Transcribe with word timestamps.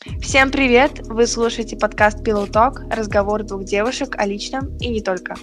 Всем 0.00 0.50
привет! 0.50 1.06
Вы 1.08 1.26
слушаете 1.26 1.76
подкаст 1.76 2.26
Pillow 2.26 2.50
Talk, 2.50 2.90
разговор 2.90 3.42
двух 3.42 3.64
девушек 3.64 4.16
о 4.16 4.24
личном 4.24 4.78
и 4.78 4.88
не 4.88 5.02
только. 5.02 5.34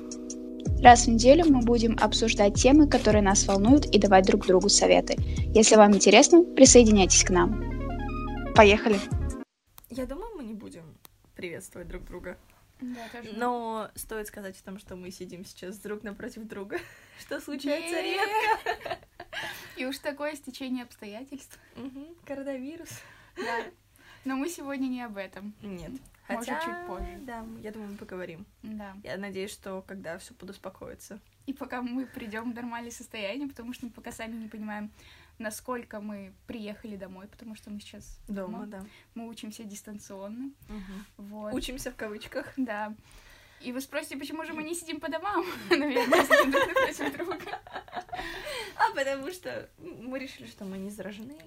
Раз 0.81 1.05
в 1.05 1.09
неделю 1.11 1.45
мы 1.45 1.61
будем 1.61 1.95
обсуждать 2.01 2.56
темы, 2.56 2.90
которые 2.90 3.22
нас 3.22 3.46
волнуют, 3.46 3.85
и 3.85 4.00
давать 4.00 4.25
друг 4.25 4.48
другу 4.48 4.67
советы. 4.67 5.16
Если 5.54 5.75
вам 5.75 5.93
интересно, 5.93 6.43
присоединяйтесь 6.43 7.24
к 7.24 7.30
нам. 7.30 8.52
Поехали! 8.55 8.98
Я 9.91 10.07
думаю, 10.07 10.36
мы 10.36 10.43
не 10.43 10.55
будем 10.55 10.98
приветствовать 11.36 11.88
друг 11.88 12.04
друга. 12.05 12.36
Да, 12.82 13.10
тоже. 13.12 13.34
Но 13.38 13.92
стоит 13.94 14.26
сказать 14.26 14.60
о 14.60 14.64
том, 14.64 14.80
что 14.80 14.96
мы 14.96 15.12
сидим 15.12 15.46
сейчас 15.46 15.78
друг 15.78 16.02
напротив 16.02 16.48
друга, 16.48 16.80
что 17.20 17.39
случается 17.39 18.02
редко. 18.02 18.98
И 19.76 19.86
уж 19.86 20.00
такое 20.00 20.36
стечение 20.36 20.84
обстоятельств. 20.84 21.60
Коронавирус. 22.26 22.89
Да. 23.36 23.66
Но 24.28 24.36
мы 24.36 24.50
сегодня 24.50 24.88
не 24.88 25.02
об 25.04 25.16
этом. 25.16 25.54
Нет. 25.62 25.91
Может, 26.27 26.49
Хотя, 26.49 26.59
чуть 26.59 26.88
позже. 26.88 27.17
Да, 27.22 27.45
я 27.63 27.72
думаю, 27.72 27.91
мы 27.91 27.98
поговорим. 27.98 28.45
Да. 28.62 28.94
Я 29.02 29.16
надеюсь, 29.16 29.52
что 29.52 29.81
когда 29.88 30.17
все 30.17 30.34
подуспокоится. 30.34 31.22
И 31.45 31.53
пока 31.53 31.81
мы 31.81 32.05
придем 32.05 32.52
в 32.52 32.53
нормальное 32.53 32.91
состояние, 32.91 33.48
потому 33.48 33.72
что 33.72 33.86
мы 33.86 33.91
пока 33.91 34.12
сами 34.12 34.36
не 34.36 34.50
понимаем, 34.50 34.91
насколько 35.40 36.02
мы 36.02 36.34
приехали 36.45 36.98
домой, 36.98 37.27
потому 37.27 37.55
что 37.55 37.70
мы 37.70 37.80
сейчас 37.80 38.20
Дома, 38.27 38.66
да. 38.66 38.84
Мы 39.16 39.30
учимся 39.30 39.63
дистанционно. 39.63 40.52
Вот. 41.16 41.53
Учимся 41.53 41.89
в 41.89 41.95
кавычках. 41.95 42.52
Да. 42.58 42.94
И 43.62 43.72
вы 43.72 43.80
спросите, 43.80 44.17
почему 44.17 44.44
же 44.44 44.52
мы 44.52 44.64
не 44.64 44.75
сидим 44.75 45.00
по 45.00 45.09
домам? 45.09 45.45
Наверное, 45.70 46.23
сидим 46.25 46.52
друг 46.52 46.67
напротив 46.67 47.16
друга. 47.16 47.62
А 48.75 48.94
потому 48.94 49.31
что 49.31 49.70
мы 49.80 50.20
решили, 50.20 50.48
что 50.48 50.66
мы 50.66 50.78
не 50.78 50.89
заражены. 50.89 51.38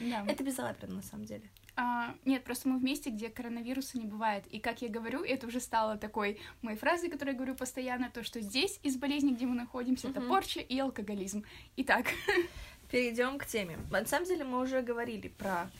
Да. 0.00 0.24
Это 0.26 0.42
безалаберно, 0.42 0.96
на 0.96 1.02
самом 1.02 1.26
деле. 1.26 1.48
А, 1.76 2.14
нет, 2.24 2.42
просто 2.42 2.68
мы 2.68 2.78
в 2.78 2.82
месте, 2.82 3.10
где 3.10 3.28
коронавируса 3.28 3.98
не 3.98 4.06
бывает. 4.06 4.46
И 4.48 4.58
как 4.58 4.82
я 4.82 4.88
говорю, 4.88 5.22
это 5.22 5.46
уже 5.46 5.60
стало 5.60 5.96
такой 5.96 6.40
моей 6.62 6.76
фразой, 6.76 7.10
которую 7.10 7.34
я 7.34 7.36
говорю 7.38 7.54
постоянно, 7.54 8.10
то, 8.10 8.24
что 8.24 8.40
здесь 8.40 8.80
из 8.82 8.96
болезни, 8.96 9.32
где 9.34 9.46
мы 9.46 9.54
находимся, 9.54 10.08
это 10.08 10.20
Мгм. 10.20 10.28
порча 10.28 10.60
и 10.60 10.78
алкоголизм. 10.78 11.44
Итак, 11.76 12.06
Перейдем 12.90 13.38
к 13.38 13.46
теме. 13.46 13.78
На 13.90 14.04
самом 14.04 14.26
деле 14.26 14.42
мы 14.44 14.58
уже 14.58 14.82
говорили 14.82 15.28
про 15.28 15.70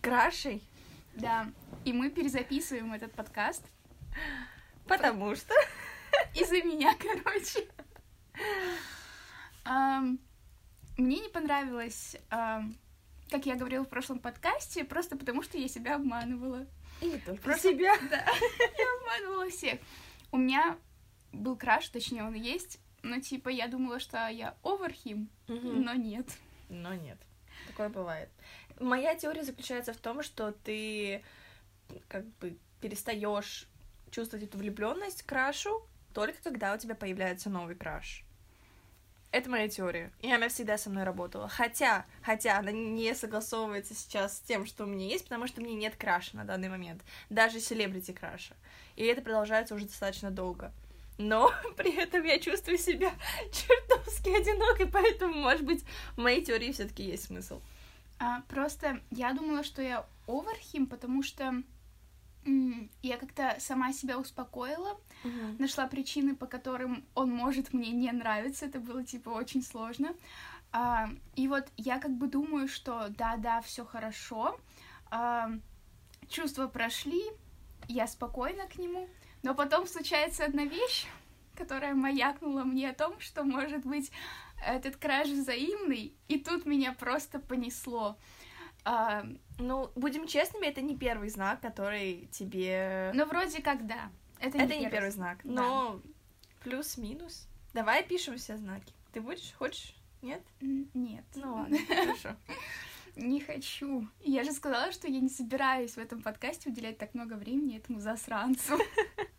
крашей, 0.00 0.62
да, 1.14 1.48
и 1.84 1.92
мы 1.92 2.08
перезаписываем 2.08 2.94
этот 2.94 3.12
подкаст 3.12 3.62
потому 4.86 5.34
что... 5.34 5.54
из-за 6.34 6.62
меня, 6.62 6.94
короче. 6.94 7.66
Мне 10.96 11.20
не 11.20 11.28
понравилось, 11.28 12.16
как 13.30 13.46
я 13.46 13.56
говорила 13.56 13.84
в 13.84 13.88
прошлом 13.88 14.18
подкасте, 14.18 14.84
просто 14.84 15.16
потому 15.16 15.42
что 15.42 15.58
я 15.58 15.68
себя 15.68 15.96
обманывала. 15.96 16.66
И 17.00 17.06
не 17.06 17.18
только 17.18 17.42
Просто- 17.42 17.70
себя. 17.70 17.96
Да, 18.10 18.24
я 18.78 18.96
обманывала 19.00 19.50
всех. 19.50 19.80
У 20.32 20.38
меня 20.38 20.78
был 21.32 21.56
краш, 21.56 21.88
точнее, 21.88 22.24
он 22.24 22.34
есть, 22.34 22.78
но 23.02 23.20
типа 23.20 23.48
я 23.48 23.68
думала, 23.68 24.00
что 24.00 24.28
я 24.28 24.56
оверхим, 24.62 25.28
но 25.46 25.94
нет. 25.94 26.26
Но 26.68 26.94
нет. 26.94 27.18
Такое 27.68 27.88
бывает. 27.88 28.28
Моя 28.80 29.14
теория 29.14 29.44
заключается 29.44 29.92
в 29.92 29.98
том, 29.98 30.22
что 30.22 30.52
ты 30.52 31.22
как 32.08 32.26
бы 32.38 32.58
перестаешь 32.80 33.68
чувствовать 34.10 34.46
эту 34.46 34.58
влюбленность 34.58 35.22
крашу 35.22 35.86
только 36.12 36.42
когда 36.42 36.74
у 36.74 36.78
тебя 36.78 36.94
появляется 36.94 37.50
новый 37.50 37.74
краш. 37.74 38.24
Это 39.32 39.50
моя 39.50 39.68
теория. 39.68 40.12
И 40.22 40.32
она 40.32 40.48
всегда 40.48 40.78
со 40.78 40.88
мной 40.88 41.04
работала. 41.04 41.48
Хотя, 41.48 42.06
хотя 42.22 42.58
она 42.58 42.72
не 42.72 43.14
согласовывается 43.14 43.94
сейчас 43.94 44.38
с 44.38 44.40
тем, 44.40 44.66
что 44.66 44.84
у 44.84 44.86
меня 44.86 45.06
есть, 45.06 45.24
потому 45.24 45.46
что 45.46 45.60
мне 45.60 45.74
нет 45.74 45.96
краша 45.96 46.36
на 46.36 46.44
данный 46.44 46.68
момент. 46.68 47.02
Даже 47.28 47.60
селебрити 47.60 48.12
краша. 48.12 48.54
И 48.94 49.04
это 49.04 49.22
продолжается 49.22 49.74
уже 49.74 49.86
достаточно 49.86 50.30
долго. 50.30 50.72
Но 51.18 51.52
при 51.76 51.94
этом 51.96 52.24
я 52.24 52.38
чувствую 52.38 52.78
себя 52.78 53.12
чертовски 53.52 54.30
одинокой, 54.30 54.86
поэтому, 54.86 55.34
может 55.34 55.64
быть, 55.64 55.84
в 56.16 56.18
моей 56.18 56.44
теории 56.44 56.72
все-таки 56.72 57.02
есть 57.02 57.24
смысл. 57.24 57.60
А, 58.18 58.40
просто 58.48 59.00
я 59.10 59.32
думала, 59.32 59.62
что 59.62 59.82
я 59.82 60.06
оверхим, 60.26 60.86
потому 60.86 61.22
что 61.22 61.62
я 63.02 63.16
как-то 63.18 63.56
сама 63.58 63.92
себя 63.92 64.18
успокоила, 64.18 64.98
нашла 65.58 65.86
причины, 65.86 66.36
по 66.36 66.46
которым 66.46 67.04
он 67.14 67.30
может 67.30 67.72
мне 67.72 67.90
не 67.90 68.10
нравиться. 68.12 68.66
Это 68.66 68.80
было 68.80 69.04
типа 69.04 69.30
очень 69.30 69.62
сложно. 69.62 70.14
А, 70.72 71.08
и 71.34 71.48
вот 71.48 71.66
я 71.76 71.98
как 71.98 72.12
бы 72.12 72.26
думаю, 72.26 72.68
что 72.68 73.08
да-да, 73.10 73.60
все 73.62 73.84
хорошо. 73.84 74.58
А, 75.10 75.50
чувства 76.28 76.66
прошли, 76.66 77.22
я 77.88 78.06
спокойна 78.06 78.66
к 78.66 78.78
нему. 78.78 79.08
Но 79.42 79.54
потом 79.54 79.86
случается 79.86 80.44
одна 80.44 80.64
вещь, 80.64 81.06
которая 81.54 81.94
маякнула 81.94 82.64
мне 82.64 82.90
о 82.90 82.94
том, 82.94 83.18
что 83.20 83.44
может 83.44 83.86
быть 83.86 84.10
этот 84.64 84.96
краж 84.96 85.28
взаимный, 85.28 86.14
и 86.28 86.38
тут 86.38 86.66
меня 86.66 86.92
просто 86.92 87.38
понесло. 87.38 88.16
А, 88.84 89.24
Ну, 89.58 89.90
будем 89.94 90.26
честными, 90.26 90.66
это 90.66 90.82
не 90.82 90.96
первый 90.96 91.28
знак, 91.28 91.60
который 91.60 92.28
тебе... 92.30 93.10
ну, 93.14 93.24
вроде 93.24 93.62
как 93.62 93.86
да. 93.86 94.10
Это, 94.40 94.58
это 94.58 94.76
не 94.76 94.90
первый 94.90 95.10
знак, 95.10 95.38
Да. 95.44 95.50
но 95.62 96.00
плюс-минус. 96.62 97.48
Давай 97.72 98.02
пишем 98.04 98.36
все 98.36 98.56
знаки. 98.56 98.92
Ты 99.12 99.20
будешь? 99.20 99.52
Хочешь? 99.58 99.94
Нет? 100.22 100.42
Нет. 100.60 101.24
Ну 101.34 101.54
ладно, 101.54 101.78
хорошо. 101.86 102.36
Не 103.16 103.40
хочу. 103.40 104.06
Я 104.20 104.44
же 104.44 104.52
сказала, 104.52 104.92
что 104.92 105.08
я 105.08 105.20
не 105.20 105.30
собираюсь 105.30 105.92
в 105.92 105.98
этом 105.98 106.20
подкасте 106.20 106.68
уделять 106.68 106.98
так 106.98 107.14
много 107.14 107.32
времени 107.34 107.78
этому 107.78 107.98
засранцу. 107.98 108.78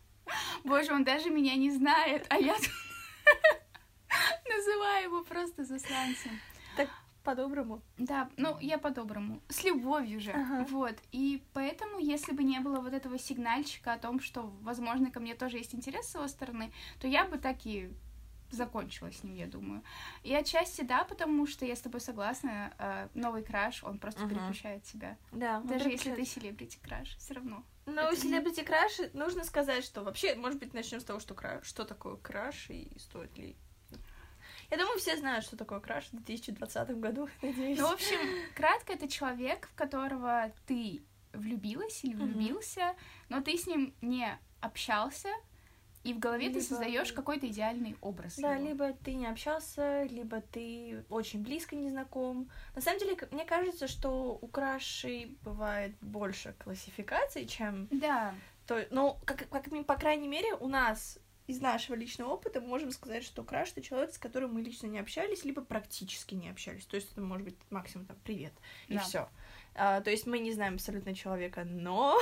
Боже, 0.64 0.92
он 0.92 1.04
даже 1.04 1.30
меня 1.30 1.54
не 1.54 1.70
знает, 1.70 2.26
а 2.28 2.38
я 2.38 2.56
называю 4.48 5.04
его 5.04 5.22
просто 5.22 5.64
засранцем. 5.64 6.32
По-доброму. 7.28 7.82
Да, 7.98 8.30
ну, 8.38 8.56
я 8.58 8.78
по-доброму. 8.78 9.42
С 9.50 9.62
любовью 9.62 10.18
же. 10.18 10.30
Ага. 10.30 10.66
Вот. 10.70 10.94
И 11.12 11.42
поэтому, 11.52 11.98
если 11.98 12.32
бы 12.32 12.42
не 12.42 12.58
было 12.58 12.80
вот 12.80 12.94
этого 12.94 13.18
сигнальчика 13.18 13.92
о 13.92 13.98
том, 13.98 14.18
что, 14.18 14.50
возможно, 14.62 15.10
ко 15.10 15.20
мне 15.20 15.34
тоже 15.34 15.58
есть 15.58 15.74
интерес 15.74 16.06
с 16.08 16.14
его 16.14 16.26
стороны, 16.26 16.72
то 16.98 17.06
я 17.06 17.26
бы 17.26 17.36
так 17.36 17.66
и 17.66 17.92
закончила 18.50 19.12
с 19.12 19.22
ним, 19.22 19.34
я 19.34 19.46
думаю. 19.46 19.82
И 20.22 20.34
отчасти 20.34 20.80
да, 20.80 21.04
потому 21.04 21.46
что 21.46 21.66
я 21.66 21.76
с 21.76 21.82
тобой 21.82 22.00
согласна, 22.00 22.72
э, 22.78 23.08
новый 23.12 23.42
краш, 23.42 23.84
он 23.84 23.98
просто 23.98 24.22
Мгм. 24.24 24.30
переключает 24.30 24.84
тебя. 24.84 25.18
Да. 25.30 25.60
Даже 25.60 25.90
если 25.90 26.14
ты 26.14 26.24
селебрити 26.24 26.78
краш, 26.82 27.14
все 27.18 27.34
равно. 27.34 27.62
Это 27.84 28.10
не- 28.10 28.16
селебрити 28.16 28.62
краш, 28.62 29.00
нужно 29.12 29.44
сказать, 29.44 29.84
что 29.84 30.02
вообще, 30.02 30.34
может 30.34 30.58
быть, 30.60 30.72
начнем 30.72 31.00
с 31.00 31.04
того, 31.04 31.20
что 31.20 31.34
краш, 31.34 31.66
что 31.66 31.84
такое 31.84 32.16
краш 32.16 32.70
и 32.70 32.90
стоит 32.98 33.36
ли... 33.36 33.54
Я 34.70 34.76
думаю, 34.76 34.98
все 34.98 35.16
знают, 35.16 35.44
что 35.44 35.56
такое 35.56 35.80
краш 35.80 36.06
в 36.12 36.16
2020 36.16 36.90
году, 37.00 37.28
надеюсь. 37.42 37.78
Ну, 37.78 37.88
в 37.88 37.92
общем, 37.92 38.18
кратко, 38.54 38.92
это 38.92 39.08
человек, 39.08 39.68
в 39.68 39.74
которого 39.74 40.52
ты 40.66 41.02
влюбилась 41.32 42.04
или 42.04 42.14
влюбился, 42.14 42.94
но 43.28 43.40
ты 43.40 43.56
с 43.56 43.66
ним 43.66 43.94
не 44.02 44.28
общался, 44.60 45.28
и 46.04 46.12
в 46.14 46.18
голове 46.18 46.48
ты 46.48 46.54
Либо- 46.54 46.64
создаешь 46.64 47.12
какой-то 47.12 47.46
идеальный 47.48 47.96
образ. 48.00 48.36
Да, 48.38 48.54
его. 48.54 48.68
либо 48.68 48.92
ты 48.92 49.14
не 49.14 49.26
общался, 49.26 50.04
либо 50.04 50.40
ты 50.40 51.04
очень 51.10 51.42
близко 51.42 51.74
не 51.76 51.90
знаком. 51.90 52.50
На 52.74 52.80
самом 52.80 52.98
деле, 53.00 53.16
мне 53.30 53.44
кажется, 53.44 53.88
что 53.88 54.38
у 54.40 54.46
крашей 54.48 55.36
бывает 55.42 55.96
больше 56.00 56.54
классификаций, 56.58 57.46
чем 57.46 57.88
Да, 57.90 58.34
то. 58.66 58.86
Ну, 58.90 59.18
как, 59.24 59.48
как 59.48 59.64
по 59.86 59.96
крайней 59.96 60.28
мере, 60.28 60.54
у 60.54 60.68
нас 60.68 61.18
из 61.48 61.60
нашего 61.60 61.96
личного 61.96 62.28
опыта 62.30 62.60
мы 62.60 62.68
можем 62.68 62.92
сказать, 62.92 63.24
что 63.24 63.42
краш 63.42 63.72
это 63.72 63.82
человек, 63.82 64.12
с 64.14 64.18
которым 64.18 64.54
мы 64.54 64.60
лично 64.62 64.86
не 64.86 64.98
общались, 65.00 65.44
либо 65.44 65.62
практически 65.62 66.34
не 66.34 66.50
общались. 66.50 66.84
То 66.84 66.96
есть 66.96 67.10
это 67.10 67.20
может 67.22 67.44
быть 67.44 67.56
максимум 67.70 68.06
там 68.06 68.16
привет 68.22 68.52
и 68.86 68.94
Да. 68.94 69.00
все. 69.00 69.28
то 69.74 70.04
есть 70.10 70.26
мы 70.26 70.38
не 70.38 70.52
знаем 70.52 70.74
абсолютно 70.74 71.14
человека, 71.14 71.64
но 71.64 72.20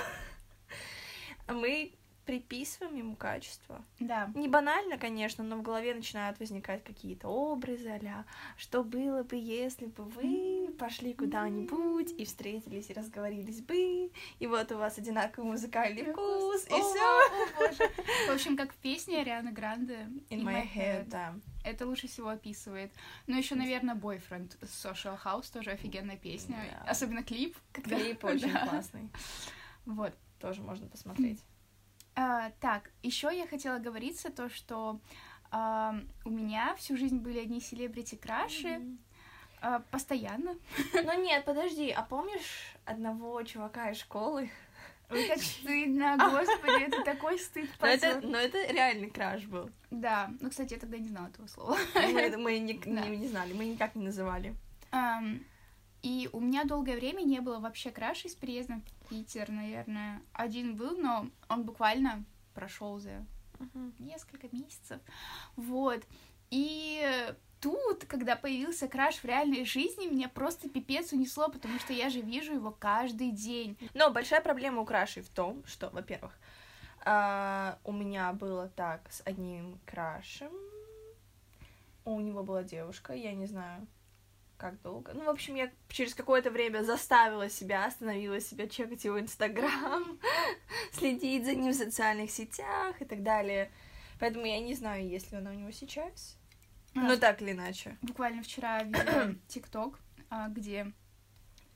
мы 1.48 1.92
приписываем 2.26 2.96
ему 2.96 3.16
качество. 3.16 3.84
да. 4.00 4.30
Не 4.34 4.48
банально, 4.48 4.98
конечно, 4.98 5.44
но 5.44 5.56
в 5.56 5.62
голове 5.62 5.94
начинают 5.94 6.38
возникать 6.40 6.82
какие-то 6.84 7.28
образы 7.28 7.86
а 7.86 8.24
что 8.56 8.82
было 8.82 9.22
бы, 9.22 9.36
если 9.36 9.86
бы 9.86 10.04
вы 10.04 10.74
пошли 10.78 11.14
куда-нибудь 11.14 12.12
и 12.18 12.24
встретились 12.24 12.90
и 12.90 12.92
разговорились 12.92 13.60
бы, 13.62 14.10
и 14.38 14.46
вот 14.46 14.72
у 14.72 14.78
вас 14.78 14.98
одинаковый 14.98 15.52
музыкальный 15.52 16.04
вкус, 16.10 16.64
и 16.64 16.68
все. 16.68 17.86
В 18.28 18.34
общем, 18.34 18.56
как 18.56 18.72
в 18.72 18.76
песне 18.76 19.20
Арианы 19.20 19.52
Гранде 19.52 20.08
In 20.30 20.42
my 20.42 20.66
head, 20.74 21.08
да. 21.08 21.34
Это 21.64 21.86
лучше 21.86 22.08
всего 22.08 22.28
описывает. 22.28 22.92
Ну, 23.26 23.36
еще, 23.36 23.54
наверное, 23.54 23.94
Boyfriend 23.94 24.58
Social 24.62 25.18
House 25.22 25.52
тоже 25.52 25.70
офигенная 25.70 26.16
песня. 26.16 26.56
Особенно 26.86 27.22
клип. 27.22 27.56
Клип 27.72 28.24
очень 28.24 28.52
классный. 28.68 29.10
Вот. 29.84 30.12
Тоже 30.40 30.62
можно 30.62 30.86
посмотреть. 30.86 31.42
А, 32.16 32.50
так, 32.60 32.90
еще 33.02 33.30
я 33.36 33.46
хотела 33.46 33.78
говориться 33.78 34.30
то, 34.30 34.48
что 34.48 34.98
а, 35.50 35.94
у 36.24 36.30
меня 36.30 36.74
всю 36.76 36.96
жизнь 36.96 37.18
были 37.18 37.38
одни 37.40 37.60
селебрити 37.60 38.14
краши, 38.16 38.80
А, 39.60 39.80
постоянно. 39.90 40.56
Ну 40.94 41.22
нет, 41.22 41.44
подожди, 41.44 41.90
а 41.90 42.02
помнишь 42.02 42.74
одного 42.84 43.42
чувака 43.42 43.90
из 43.90 43.98
школы? 43.98 44.50
Ой, 45.10 45.28
как 45.28 45.38
стыдно, 45.42 46.16
господи, 46.18 46.82
это 46.84 47.02
такой 47.04 47.38
стыд, 47.38 47.68
Но 47.80 47.86
это, 47.86 48.20
но 48.26 48.38
это 48.38 48.58
реальный 48.72 49.10
краш 49.10 49.44
был. 49.44 49.70
Да, 49.90 50.30
ну, 50.40 50.50
кстати, 50.50 50.72
я 50.74 50.80
тогда 50.80 50.98
не 50.98 51.08
знала 51.08 51.28
этого 51.28 51.46
слова. 51.46 51.76
Мы, 51.94 52.20
это- 52.20 52.38
мы 52.38 52.58
не, 52.58 52.74
Да. 52.74 53.06
не- 53.06 53.16
не 53.18 53.28
знали, 53.28 53.52
мы 53.52 53.66
никак 53.66 53.94
не 53.94 54.04
называли. 54.04 54.54
Ам, 54.90 55.40
И 56.02 56.28
у 56.32 56.40
меня 56.40 56.64
долгое 56.64 56.96
время 56.96 57.22
не 57.22 57.40
было 57.40 57.58
вообще 57.58 57.90
крашей 57.90 58.30
с 58.30 58.34
приездом 58.34 58.80
в 58.82 58.84
Питер, 59.08 59.50
наверное. 59.50 60.22
Один 60.32 60.76
был, 60.76 60.96
но 60.96 61.28
он 61.48 61.64
буквально 61.64 62.24
прошел 62.54 62.98
за 62.98 63.24
несколько 63.98 64.48
месяцев. 64.52 65.00
Вот. 65.56 66.02
И 66.50 67.32
тут, 67.60 68.04
когда 68.04 68.36
появился 68.36 68.88
краш 68.88 69.16
в 69.16 69.24
реальной 69.24 69.64
жизни, 69.64 70.06
меня 70.06 70.28
просто 70.28 70.68
пипец 70.68 71.12
унесло, 71.12 71.48
потому 71.48 71.78
что 71.78 71.92
я 71.92 72.10
же 72.10 72.20
вижу 72.20 72.54
его 72.54 72.70
каждый 72.70 73.30
день. 73.30 73.76
Но 73.94 74.10
большая 74.10 74.40
проблема 74.40 74.82
у 74.82 74.84
крашей 74.84 75.22
в 75.22 75.28
том, 75.28 75.64
что, 75.66 75.90
во-первых, 75.90 76.38
а, 77.04 77.78
у 77.84 77.92
меня 77.92 78.32
было 78.32 78.68
так 78.68 79.10
с 79.10 79.22
одним 79.24 79.78
крашем. 79.86 80.52
У 82.04 82.20
него 82.20 82.44
была 82.44 82.62
девушка, 82.62 83.14
я 83.14 83.34
не 83.34 83.46
знаю, 83.46 83.86
как 84.56 84.80
долго. 84.82 85.12
Ну, 85.14 85.24
в 85.24 85.28
общем, 85.28 85.54
я 85.54 85.70
через 85.88 86.14
какое-то 86.14 86.50
время 86.50 86.82
заставила 86.82 87.48
себя, 87.48 87.86
остановила 87.86 88.40
себя 88.40 88.68
чекать 88.68 89.04
его 89.04 89.20
инстаграм, 89.20 90.18
следить 90.92 91.44
за 91.44 91.54
ним 91.54 91.72
в 91.72 91.76
социальных 91.76 92.30
сетях 92.30 93.00
и 93.00 93.04
так 93.04 93.22
далее. 93.22 93.70
Поэтому 94.18 94.46
я 94.46 94.60
не 94.60 94.74
знаю, 94.74 95.06
есть 95.06 95.30
ли 95.30 95.38
она 95.38 95.50
у 95.50 95.54
него 95.54 95.70
сейчас. 95.70 96.38
Ну, 96.94 97.16
так 97.18 97.42
или 97.42 97.52
иначе. 97.52 97.98
Буквально 98.02 98.42
вчера 98.42 98.82
видела 98.82 99.34
ТикТок, 99.48 99.98
а, 100.30 100.48
где 100.48 100.92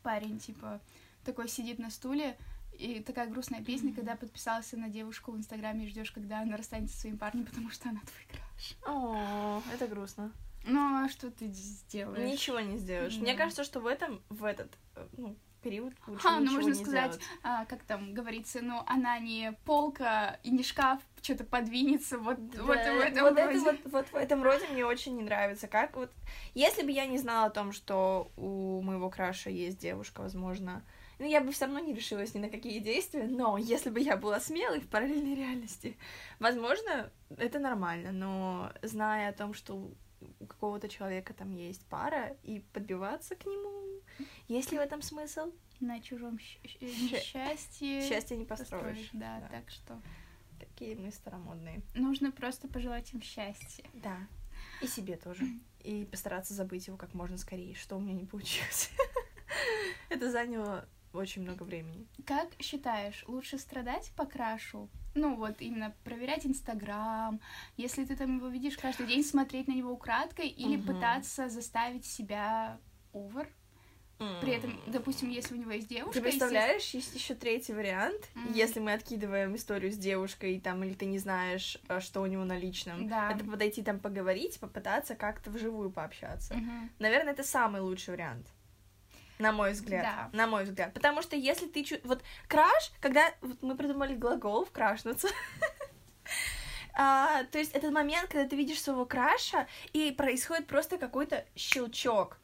парень, 0.03 0.38
типа, 0.38 0.81
такой 1.25 1.49
сидит 1.49 1.79
на 1.79 1.91
стуле, 1.91 2.37
и 2.73 3.00
такая 3.00 3.29
грустная 3.29 3.62
песня, 3.62 3.93
когда 3.93 4.17
подписался 4.17 4.79
на 4.79 4.88
девушку 4.88 5.32
в 5.32 5.37
Инстаграме 5.37 5.85
и 5.85 5.88
ждешь, 5.88 6.11
когда 6.12 6.41
она 6.41 6.56
расстанется 6.56 6.94
со 6.94 7.03
своим 7.03 7.19
парнем, 7.19 7.44
потому 7.44 7.71
что 7.71 7.91
она 7.91 8.00
твой 8.00 8.27
краш. 8.31 8.77
О, 8.87 9.62
это 9.75 9.87
грустно. 9.87 10.32
Ну, 10.64 11.04
а 11.04 11.08
что 11.08 11.30
ты 11.30 11.46
сделаешь? 11.46 12.30
Ничего 12.32 12.60
не 12.60 12.76
сделаешь. 12.76 13.14
Да. 13.16 13.22
Мне 13.22 13.34
кажется, 13.34 13.64
что 13.64 13.80
в 13.80 13.86
этом, 13.86 14.22
в 14.28 14.44
этот, 14.44 14.72
э, 14.96 15.06
ну, 15.16 15.36
период 15.62 15.92
лучше 16.06 16.22
Ха, 16.22 16.40
ну 16.40 16.52
можно 16.52 16.74
сказать, 16.74 17.10
делать. 17.12 17.20
а, 17.42 17.64
как 17.66 17.82
там 17.82 18.14
говорится, 18.14 18.60
ну, 18.62 18.82
она 18.86 19.18
не 19.18 19.52
полка 19.64 20.38
и 20.42 20.50
не 20.50 20.62
шкаф, 20.62 21.00
что-то 21.22 21.44
подвинется, 21.44 22.18
вот, 22.18 22.38
вот 22.38 22.76
Да, 22.76 22.94
в 22.94 22.98
этом 23.00 23.24
вот, 23.24 23.32
это 23.38 23.46
роде. 23.46 23.58
вот, 23.60 23.76
вот 23.84 24.08
в 24.08 24.14
этом 24.16 24.42
роде 24.42 24.66
мне 24.68 24.84
очень 24.86 25.16
не 25.16 25.22
нравится. 25.22 25.68
Как 25.68 25.96
вот, 25.96 26.10
если 26.54 26.82
бы 26.82 26.90
я 26.90 27.06
не 27.06 27.18
знала 27.18 27.46
о 27.46 27.50
том, 27.50 27.72
что 27.72 28.30
у 28.36 28.80
моего 28.82 29.10
краша 29.10 29.50
есть 29.50 29.78
девушка, 29.78 30.22
возможно, 30.22 30.82
ну, 31.18 31.26
я 31.26 31.42
бы 31.42 31.52
все 31.52 31.66
равно 31.66 31.80
не 31.80 31.92
решилась 31.92 32.32
ни 32.34 32.38
на 32.38 32.48
какие 32.48 32.78
действия, 32.78 33.24
но 33.24 33.58
если 33.58 33.90
бы 33.90 34.00
я 34.00 34.16
была 34.16 34.40
смелой 34.40 34.80
в 34.80 34.88
параллельной 34.88 35.34
реальности, 35.34 35.98
возможно, 36.38 37.10
это 37.36 37.58
нормально, 37.58 38.12
но 38.12 38.72
зная 38.80 39.28
о 39.28 39.34
том, 39.34 39.52
что 39.52 39.90
у 40.40 40.46
какого-то 40.46 40.88
человека 40.88 41.32
там 41.34 41.50
есть 41.52 41.84
пара, 41.87 42.37
и 42.43 42.61
подбиваться 42.72 43.34
к 43.37 43.44
нему, 43.46 44.00
есть 44.49 44.72
ли 44.72 44.78
в 44.78 44.81
этом 44.81 45.02
смысл? 45.02 45.52
На 45.81 46.00
чужом 46.00 46.38
несчастье 46.81 48.02
Счастье 48.06 48.37
не 48.37 48.44
построишь. 48.44 49.11
Да, 49.12 49.40
Да. 49.40 49.49
так 49.49 49.70
что 49.70 50.00
Какие 50.58 50.94
мы 50.94 51.11
старомодные. 51.11 51.81
нужно 51.94 52.31
просто 52.32 52.69
пожелать 52.69 53.12
им 53.14 53.22
счастья. 53.22 53.84
Да. 53.94 54.19
И 54.82 54.87
себе 54.87 55.17
тоже. 55.17 55.44
И 55.82 56.05
постараться 56.05 56.52
забыть 56.52 56.87
его 56.87 56.96
как 56.99 57.14
можно 57.14 57.38
скорее, 57.38 57.75
что 57.75 57.96
у 57.96 58.00
меня 58.00 58.12
не 58.12 58.26
получилось. 58.26 58.90
Это 60.11 60.31
заняло 60.31 60.87
очень 61.14 61.43
много 61.43 61.62
времени. 61.62 62.06
Как 62.26 62.49
считаешь, 62.61 63.25
лучше 63.26 63.58
страдать 63.58 64.12
по 64.17 64.26
крашу? 64.26 64.88
Ну, 65.14 65.34
вот 65.36 65.60
именно 65.60 65.94
проверять 66.04 66.46
Инстаграм, 66.46 67.40
если 67.76 68.04
ты 68.04 68.16
там 68.16 68.36
его 68.36 68.48
видишь 68.48 68.76
каждый 68.78 69.06
день, 69.06 69.24
смотреть 69.24 69.68
на 69.68 69.72
него 69.72 69.90
украдкой, 69.92 70.48
или 70.48 70.76
Мгм. 70.76 70.86
пытаться 70.86 71.48
заставить 71.48 72.06
себя 72.06 72.78
овер. 73.12 73.48
При 74.42 74.52
этом, 74.52 74.80
допустим, 74.86 75.30
если 75.30 75.54
у 75.54 75.58
него 75.58 75.70
есть 75.72 75.88
девушка... 75.88 76.12
Ты 76.12 76.22
представляешь, 76.22 76.90
есть 76.90 77.14
еще 77.14 77.34
третий 77.34 77.72
вариант, 77.72 78.28
Мгм. 78.34 78.52
если 78.52 78.78
мы 78.78 78.92
откидываем 78.92 79.54
историю 79.56 79.90
с 79.90 79.96
девушкой, 79.96 80.60
там, 80.60 80.84
или 80.84 80.94
ты 80.94 81.06
не 81.06 81.18
знаешь, 81.18 81.78
э, 81.88 82.00
что 82.00 82.20
у 82.20 82.26
него 82.26 82.44
на 82.44 82.58
личном. 82.58 83.08
Да. 83.08 83.32
Это 83.32 83.44
подойти 83.44 83.82
там 83.82 83.98
поговорить, 83.98 84.60
попытаться 84.60 85.14
как-то 85.14 85.50
вживую 85.50 85.90
пообщаться. 85.90 86.54
Мгм. 86.54 86.90
Наверное, 86.98 87.32
это 87.32 87.42
самый 87.42 87.80
лучший 87.80 88.14
вариант. 88.14 88.46
На 89.40 89.52
мой 89.52 89.72
взгляд. 89.72 90.02
Да. 90.02 90.31
На 90.37 90.46
мой 90.46 90.64
взгляд. 90.64 90.92
Потому 90.94 91.22
что 91.22 91.37
если 91.37 91.66
ты... 91.66 91.82
чу- 91.82 92.00
Вот 92.04 92.22
краш, 92.48 92.92
когда... 93.00 93.32
Вот 93.40 93.62
мы 93.62 93.76
придумали 93.76 94.14
глагол 94.14 94.64
вкрашнуться. 94.64 95.28
А, 96.92 97.44
то 97.44 97.58
есть 97.58 97.72
этот 97.72 97.92
момент, 97.92 98.31
когда 98.31 98.46
ты 98.46 98.56
видишь 98.56 98.82
своего 98.82 99.06
краша, 99.06 99.69
и 99.92 100.10
происходит 100.10 100.66
просто 100.66 100.98
какой-то 100.98 101.46
щелчок. 101.56 102.37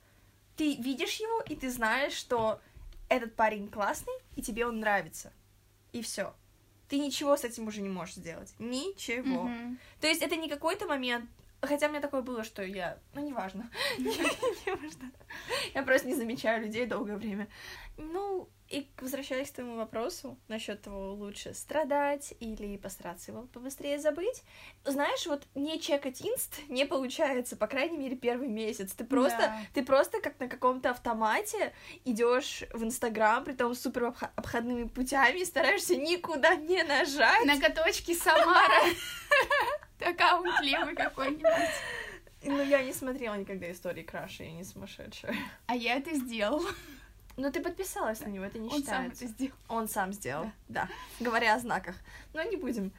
Ты 0.56 0.76
видишь 0.76 1.16
его, 1.16 1.43
и 1.43 1.56
ты 1.56 1.69
знаешь, 1.69 2.14
что 2.14 2.60
этот 3.08 3.34
парень 3.34 3.69
классный, 3.69 4.14
и 4.34 4.42
тебе 4.42 4.64
он 4.64 4.81
нравится. 4.81 5.32
И 5.92 6.00
все. 6.00 6.32
Ты 6.88 6.99
ничего 6.99 7.37
с 7.37 7.44
этим 7.44 7.66
уже 7.66 7.82
не 7.82 7.88
можешь 7.88 8.14
сделать. 8.14 8.54
Ничего. 8.58 9.42
Мгм. 9.42 9.78
То 10.00 10.06
есть 10.06 10.22
это 10.22 10.37
не 10.37 10.49
какой-то 10.49 10.87
момент, 10.87 11.28
хотя 11.61 11.87
у 11.87 11.91
меня 11.91 12.00
такое 12.00 12.23
было, 12.23 12.44
что 12.44 12.62
я, 12.62 12.99
ну 13.14 13.20
неважно, 13.20 13.70
неважно, 13.99 15.11
я 15.75 15.82
просто 15.82 16.08
не 16.08 16.14
замечаю 16.14 16.62
людей 16.62 16.87
долгое 16.87 17.17
время. 17.17 17.49
Ну 17.97 18.49
и 18.68 18.88
возвращаясь 19.00 19.50
к 19.50 19.54
твоему 19.54 19.76
вопросу 19.76 20.38
насчет 20.48 20.82
того, 20.82 21.12
лучше 21.14 21.54
страдать 21.54 22.34
или 22.40 22.76
постараться 22.76 23.30
его 23.30 23.42
побыстрее 23.42 23.98
забыть, 23.98 24.42
знаешь, 24.84 25.26
вот 25.26 25.46
не 25.54 25.80
чекать 25.80 26.20
инст 26.22 26.60
не 26.68 26.84
получается, 26.84 27.56
по 27.56 27.66
крайней 27.68 27.96
мере 27.96 28.16
первый 28.16 28.48
месяц. 28.48 28.92
Ты 28.92 29.04
просто, 29.04 29.38
Да. 29.38 29.58
ты 29.74 29.84
просто 29.84 30.20
как 30.20 30.38
на 30.40 30.48
каком-то 30.48 30.90
автомате 30.90 31.72
идешь 32.04 32.64
в 32.72 32.82
Инстаграм, 32.82 33.44
при 33.44 33.52
том 33.52 33.74
супер 33.74 34.14
обходными 34.34 34.88
путями, 34.88 35.40
и 35.40 35.44
стараешься 35.44 35.96
никуда 35.96 36.56
не 36.56 36.82
нажать. 36.82 37.44
Ноготочки 37.44 38.14
Самара. 38.14 38.82
Аккаунт 40.00 40.60
левый 40.62 40.94
какой-нибудь. 40.94 41.70
Ну, 42.42 42.62
я 42.62 42.82
не 42.82 42.92
смотрела 42.92 43.34
никогда 43.34 43.70
истории 43.72 44.02
Краша, 44.02 44.44
я 44.44 44.52
не 44.52 44.62
сумасшедшая. 44.64 45.34
А 45.66 45.74
я 45.74 45.96
это 45.96 46.14
сделала. 46.14 46.68
Но 47.37 47.50
ты 47.50 47.61
подписалась 47.62 48.21
на 48.21 48.29
него, 48.29 48.44
это 48.44 48.59
не 48.59 48.67
Он 48.69 48.71
сам 48.71 48.81
считается. 48.81 49.25
это 49.25 49.33
сделал. 49.35 49.55
Он 49.69 49.88
сам 49.88 50.12
сделал, 50.12 50.50
да. 50.69 50.88
Говоря 51.21 51.55
о 51.55 51.59
знаках. 51.59 51.97
Но 52.33 52.43
не 52.43 52.57
будем. 52.57 52.93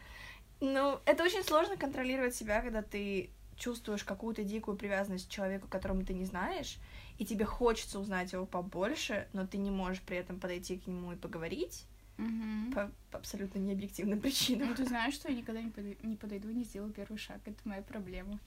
Ну, 0.60 1.00
это 1.06 1.24
очень 1.24 1.44
сложно 1.44 1.76
контролировать 1.78 2.36
себя, 2.36 2.62
когда 2.62 2.82
ты 2.82 3.30
чувствуешь 3.56 4.04
какую-то 4.04 4.44
дикую 4.44 4.78
привязанность 4.78 5.28
к 5.28 5.32
человеку, 5.32 5.68
которому 5.68 6.04
ты 6.06 6.14
не 6.14 6.26
знаешь, 6.26 6.78
и 7.18 7.26
тебе 7.26 7.46
хочется 7.46 8.00
узнать 8.00 8.32
его 8.34 8.46
побольше, 8.46 9.28
но 9.34 9.48
ты 9.48 9.58
не 9.58 9.72
можешь 9.72 10.02
при 10.04 10.18
этом 10.18 10.40
подойти 10.40 10.78
к 10.78 10.86
нему 10.86 11.14
и 11.14 11.16
поговорить 11.16 11.86
Мгм. 12.18 12.72
по, 12.74 12.92
по 13.12 13.18
абсолютно 13.18 13.58
необъективным 13.60 14.20
причинам. 14.22 14.70
Ну, 14.70 14.76
ты 14.76 14.86
знаешь, 14.86 15.16
что 15.16 15.30
я 15.30 15.36
никогда 15.38 15.62
не 15.62 15.72
подой- 15.72 15.98
не 16.04 16.16
подойду 16.16 16.50
и 16.50 16.54
не 16.54 16.64
сделаю 16.64 16.94
первый 16.94 17.18
шаг. 17.18 17.40
Это 17.46 17.58
моя 17.64 17.82
проблема. 17.82 18.40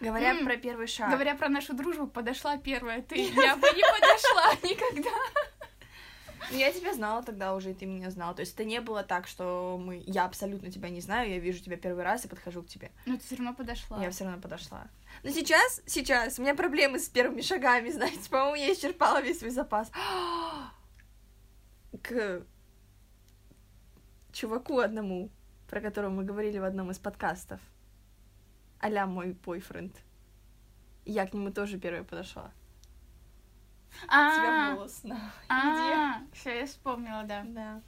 Говоря 0.00 0.30
М, 0.30 0.44
про 0.44 0.56
первый 0.56 0.86
шаг. 0.86 1.10
Говоря 1.10 1.34
про 1.34 1.48
нашу 1.48 1.74
дружбу, 1.74 2.06
подошла 2.06 2.56
первая 2.58 3.02
ты. 3.02 3.16
Я 3.16 3.56
бы 3.56 3.68
не 3.68 3.82
подошла 3.82 4.54
никогда. 4.62 5.10
Ну, 6.50 6.58
Я 6.58 6.72
тебя 6.72 6.94
знала 6.94 7.22
тогда 7.22 7.54
уже, 7.54 7.70
и 7.70 7.74
ты 7.74 7.86
меня 7.86 8.10
знал. 8.10 8.34
То 8.34 8.40
есть 8.40 8.54
это 8.54 8.64
не 8.64 8.80
было 8.80 9.02
так, 9.02 9.26
что 9.26 9.80
мы... 9.82 10.02
я 10.06 10.24
абсолютно 10.24 10.70
тебя 10.70 10.90
не 10.90 11.00
знаю, 11.00 11.30
я 11.30 11.38
вижу 11.38 11.60
тебя 11.60 11.76
первый 11.76 12.04
раз 12.04 12.24
и 12.24 12.28
подхожу 12.28 12.62
к 12.62 12.68
тебе. 12.68 12.90
Но 13.04 13.16
ты 13.16 13.24
все 13.24 13.36
равно 13.36 13.54
подошла. 13.54 14.02
Я 14.02 14.10
все 14.10 14.24
равно 14.24 14.40
подошла. 14.40 14.86
Но 15.22 15.30
сейчас, 15.30 15.82
сейчас, 15.86 16.38
у 16.38 16.42
меня 16.42 16.54
проблемы 16.54 16.98
с 16.98 17.08
первыми 17.08 17.40
шагами, 17.40 17.90
знаете, 17.90 18.28
по-моему, 18.30 18.56
я 18.56 18.72
исчерпала 18.72 19.22
весь 19.22 19.38
свой 19.38 19.50
запас. 19.50 19.90
К 22.02 22.42
чуваку 24.32 24.78
одному, 24.78 25.30
про 25.68 25.80
которого 25.80 26.10
мы 26.10 26.24
говорили 26.24 26.58
в 26.58 26.64
одном 26.64 26.90
из 26.90 26.98
подкастов. 26.98 27.60
Аля 28.82 29.06
мой 29.06 29.32
бойфренд. 29.32 29.96
Я 31.04 31.26
к 31.26 31.34
нему 31.34 31.50
тоже 31.52 31.78
первая 31.78 32.04
подошла. 32.04 32.52
Тебя 34.02 34.72
А, 34.72 34.74
волос 34.74 35.02
на 35.04 35.32
а, 35.48 36.20
все, 36.32 36.58
я 36.58 36.66
вспомнила, 36.66 37.22
да. 37.24 37.44
Да. 37.46 37.82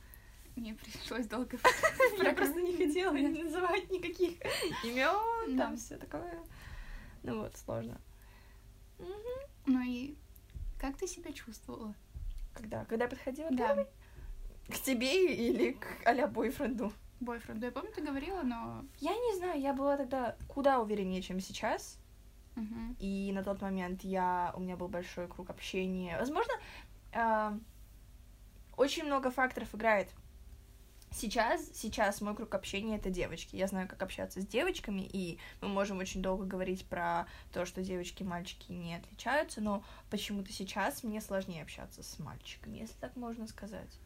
Мне 0.57 0.75
пришлось 0.75 1.27
долго. 1.27 1.57
Я 2.23 2.33
просто 2.33 2.61
не 2.61 2.77
хотела 2.77 3.13
называть 3.13 3.91
никаких 3.91 4.39
имен, 4.83 5.57
там 5.57 5.77
все 5.77 5.97
такое. 5.97 6.43
Ну 7.23 7.43
вот, 7.43 7.57
сложно. 7.57 8.01
Ну 9.67 9.81
и 9.83 10.17
как 10.81 10.97
ты 10.97 11.07
себя 11.07 11.33
чувствовала? 11.33 11.95
Когда? 12.55 12.85
Когда 12.87 13.05
я 13.05 13.11
подходила 13.11 13.51
Да. 13.51 13.87
К 14.69 14.75
тебе 14.81 15.33
или 15.35 15.73
к 15.73 15.87
а-ля 16.05 16.27
бойфренду? 16.27 16.93
Бойфренду. 17.21 17.67
Я 17.67 17.73
помню, 17.73 17.91
ты 17.93 18.03
говорила, 18.03 18.43
но... 18.43 18.85
Я 18.99 19.13
не 19.13 19.37
знаю, 19.37 19.61
я 19.61 19.73
была 19.73 19.97
тогда 19.97 20.37
куда 20.47 20.81
увереннее, 20.81 21.23
чем 21.23 21.41
сейчас. 21.41 21.99
Мгм. 22.59 22.97
и 22.99 23.31
на 23.33 23.45
тот 23.45 23.63
момент 23.63 24.03
я, 24.03 24.53
у 24.57 24.61
меня 24.61 24.77
был 24.77 24.89
большой 24.89 25.29
круг 25.29 25.49
общения. 25.49 26.19
Возможно, 26.19 26.53
а, 27.13 27.57
очень 28.77 29.05
много 29.05 29.31
факторов 29.31 29.75
играет. 29.75 30.11
Сейчас, 31.11 31.71
сейчас 31.73 32.21
мой 32.21 32.35
круг 32.35 32.55
общения 32.55 32.97
это 32.97 33.11
девочки. 33.11 33.57
Я 33.57 33.67
знаю, 33.67 33.89
как 33.89 34.03
общаться 34.03 34.43
с 34.43 34.47
девочками, 34.47 35.01
и 35.01 35.39
мы 35.61 35.69
можем 35.69 35.99
очень 35.99 36.21
долго 36.21 36.45
говорить 36.45 36.85
про 36.85 37.27
то, 37.53 37.65
что 37.65 37.83
девочки 37.83 38.23
и 38.23 38.27
мальчики 38.27 38.73
не 38.73 38.95
отличаются, 38.95 39.61
но 39.61 39.83
почему-то 40.11 40.53
сейчас 40.53 41.03
мне 41.03 41.21
сложнее 41.21 41.63
общаться 41.63 42.03
с 42.03 42.19
мальчиками, 42.19 42.79
если 42.79 42.95
так 43.01 43.17
можно 43.17 43.47
сказать. 43.47 43.99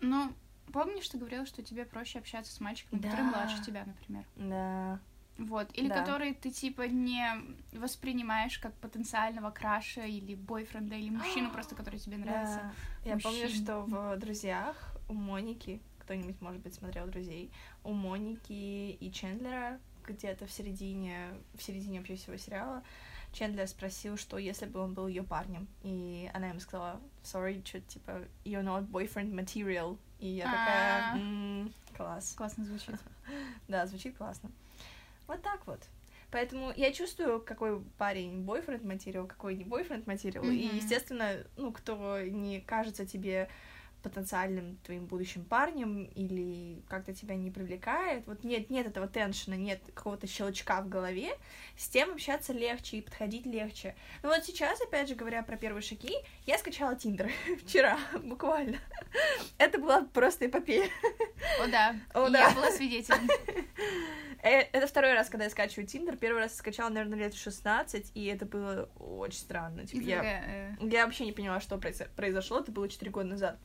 Ну, 0.00 0.32
помнишь, 0.72 1.08
ты 1.08 1.18
говорила, 1.18 1.46
что 1.46 1.62
тебе 1.62 1.84
проще 1.84 2.18
общаться 2.18 2.52
с 2.52 2.60
мальчиками, 2.60 3.00
которые 3.00 3.24
Да. 3.24 3.30
младше 3.30 3.62
тебя, 3.62 3.84
например? 3.84 4.24
Да. 4.36 5.00
Вот. 5.38 5.70
Или 5.74 5.88
Да. 5.88 5.94
которые 6.02 6.34
ты, 6.34 6.50
типа, 6.50 6.82
не 6.82 7.26
воспринимаешь 7.72 8.58
как 8.58 8.74
потенциального 8.74 9.50
краша 9.50 10.04
или 10.04 10.34
бойфренда, 10.34 10.94
или 10.94 11.10
мужчину 11.10 11.50
просто, 11.50 11.74
который 11.74 11.98
тебе 11.98 12.18
нравится. 12.18 12.72
Да. 13.04 13.10
Я 13.10 13.18
помню, 13.18 13.48
что 13.48 13.82
в 13.82 14.16
друзьях 14.18 14.94
у 15.08 15.14
Моники, 15.14 15.80
кто-нибудь, 16.00 16.40
может 16.40 16.60
быть, 16.62 16.74
смотрел 16.74 17.06
друзей, 17.06 17.50
у 17.82 17.92
Моники 17.92 18.92
и 18.92 19.10
Чендлера 19.12 19.80
где-то 20.06 20.46
в 20.46 20.52
середине, 20.52 21.28
в 21.54 21.62
середине 21.62 21.98
вообще 21.98 22.16
всего 22.16 22.36
сериала, 22.36 22.82
Чендлер 23.32 23.66
спросил, 23.66 24.16
что 24.18 24.36
если 24.36 24.66
бы 24.66 24.80
он 24.80 24.92
был 24.94 25.06
ее 25.06 25.22
парнем, 25.22 25.66
и 25.82 26.30
она 26.34 26.48
ему 26.48 26.60
сказала, 26.60 27.00
sorry, 27.22 27.64
что 27.66 27.80
типа, 27.80 28.22
you're 28.44 28.62
not 28.62 28.88
boyfriend 28.88 29.32
material, 29.32 29.98
и 30.22 30.28
я 30.28 30.44
такая, 30.44 31.12
А. 31.12 31.16
«М, 31.18 31.72
класс. 31.96 32.34
Классно 32.36 32.64
звучит. 32.64 32.94
Да, 33.68 33.86
звучит 33.86 34.16
классно. 34.16 34.50
Вот 35.26 35.42
так 35.42 35.66
вот. 35.66 35.80
Поэтому 36.30 36.72
я 36.76 36.92
чувствую, 36.92 37.40
какой 37.40 37.80
парень 37.98 38.42
бойфренд 38.42 38.84
материал, 38.84 39.26
какой 39.26 39.56
не 39.56 39.64
бойфренд 39.64 40.06
материал. 40.06 40.44
И, 40.48 40.76
естественно, 40.76 41.44
ну, 41.56 41.72
кто 41.72 42.20
не 42.22 42.60
кажется 42.60 43.04
тебе 43.04 43.48
потенциальным 44.02 44.76
твоим 44.84 45.06
будущим 45.06 45.44
парнем 45.44 46.04
или 46.04 46.82
как-то 46.88 47.14
тебя 47.14 47.36
не 47.36 47.50
привлекает, 47.50 48.26
вот 48.26 48.44
нет, 48.44 48.68
нет 48.70 48.86
этого 48.86 49.06
теншена, 49.08 49.56
нет 49.56 49.80
какого-то 49.94 50.26
щелчка 50.26 50.80
в 50.82 50.88
голове, 50.88 51.30
с 51.76 51.88
тем 51.88 52.12
общаться 52.12 52.52
легче 52.52 52.98
и 52.98 53.00
подходить 53.02 53.46
легче. 53.46 53.94
Ну 54.22 54.28
вот 54.28 54.44
сейчас, 54.44 54.80
опять 54.80 55.08
же, 55.08 55.14
говоря 55.14 55.42
про 55.42 55.56
первые 55.56 55.82
шаги, 55.82 56.14
я 56.46 56.58
скачала 56.58 56.96
Тиндер 56.96 57.30
вчера, 57.64 57.98
буквально. 58.22 58.78
Это 59.58 59.78
была 59.78 60.02
просто 60.02 60.46
эпопея. 60.46 60.88
О, 61.62 61.66
да. 61.68 61.96
О, 62.14 62.28
да. 62.28 62.48
Я 62.48 62.54
была 62.54 62.70
свидетелем. 62.70 63.28
Э, 64.42 64.60
Это 64.72 64.86
второй 64.86 65.12
раз, 65.14 65.28
когда 65.28 65.44
я 65.44 65.50
скачиваю 65.50 65.86
Тиндер. 65.86 66.16
Первый 66.16 66.40
раз 66.40 66.52
я 66.52 66.58
скачала, 66.58 66.88
наверное, 66.88 67.18
лет 67.18 67.34
в 67.34 67.40
16, 67.40 68.10
и 68.14 68.24
это 68.26 68.44
было 68.44 68.88
очень 68.98 69.38
странно. 69.38 69.86
Типа, 69.86 70.02
я, 70.02 70.22
э, 70.24 70.76
я 70.80 71.04
вообще 71.06 71.24
не 71.24 71.32
поняла, 71.32 71.60
что 71.60 71.76
произо- 71.76 72.08
произошло. 72.16 72.58
Это 72.58 72.72
было 72.72 72.88
4 72.88 73.10
года 73.10 73.28
назад. 73.28 73.58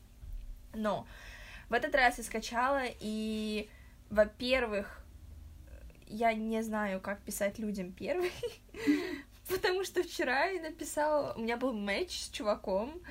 Но 0.74 1.08
в 1.70 1.74
этот 1.74 1.96
раз 1.96 2.18
я 2.18 2.24
скачала, 2.24 2.84
и, 3.00 3.70
во-первых, 4.10 5.02
я 6.08 6.34
не 6.34 6.62
знаю, 6.62 7.02
как 7.02 7.22
писать 7.22 7.60
людям 7.60 7.92
первый, 7.92 8.32
потому 9.50 9.84
что 9.84 10.04
вчера 10.04 10.46
я 10.46 10.62
написала... 10.62 11.34
У 11.34 11.42
меня 11.42 11.58
был 11.58 11.74
матч 11.74 12.12
с 12.12 12.30
чуваком, 12.30 13.02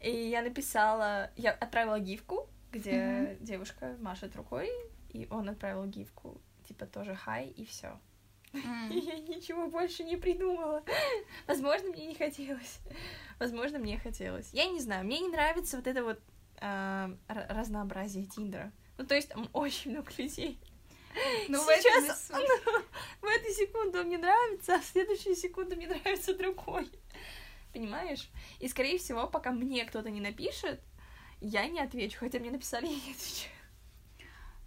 и 0.00 0.10
я 0.10 0.42
написала... 0.42 1.30
Я 1.36 1.52
отправила 1.52 2.00
гифку, 2.00 2.48
где 2.72 3.36
девушка 3.40 3.96
машет 4.00 4.34
рукой, 4.34 4.68
и 5.10 5.28
он 5.30 5.48
отправил 5.48 5.84
гифку, 5.86 6.40
типа 6.66 6.86
тоже 6.86 7.14
хай, 7.14 7.48
и 7.48 7.64
все. 7.64 7.98
м. 8.52 8.90
И 8.90 8.98
я 8.98 9.18
ничего 9.18 9.68
больше 9.68 10.04
не 10.04 10.16
придумала. 10.16 10.82
Возможно, 11.46 11.90
мне 11.90 12.06
не 12.06 12.14
хотелось. 12.14 12.80
Возможно, 13.38 13.78
мне 13.78 13.98
хотелось. 13.98 14.50
Я 14.52 14.66
не 14.66 14.80
знаю, 14.80 15.04
мне 15.04 15.20
не 15.20 15.28
нравится 15.28 15.76
вот 15.76 15.86
это 15.86 16.02
вот 16.02 16.20
а, 16.62 17.10
разнообразие 17.28 18.26
Тиндера. 18.26 18.72
Ну, 18.98 19.06
то 19.06 19.14
есть 19.14 19.28
там 19.30 19.48
очень 19.52 19.90
много 19.92 20.10
людей. 20.18 20.58
Ну, 21.48 21.60
в 21.60 21.66
Сейчас 21.66 22.30
и 22.30 22.32
суть. 22.34 22.46
в 23.20 23.24
эту 23.24 23.52
секунду 23.52 24.02
мне 24.04 24.16
нравится, 24.16 24.76
а 24.76 24.80
в 24.80 24.84
следующую 24.84 25.34
секунду 25.36 25.76
мне 25.76 25.86
нравится 25.88 26.34
другой. 26.34 26.90
Понимаешь? 27.72 28.30
И, 28.60 28.68
скорее 28.68 28.98
всего, 28.98 29.26
пока 29.26 29.50
мне 29.50 29.84
кто-то 29.84 30.08
не 30.10 30.20
напишет, 30.20 30.80
я 31.40 31.66
не 31.66 31.80
отвечу. 31.80 32.18
Хотя 32.20 32.38
мне 32.38 32.50
написали, 32.50 32.86
я 32.86 32.92
не 32.94 33.12
отвечаю. 33.12 33.52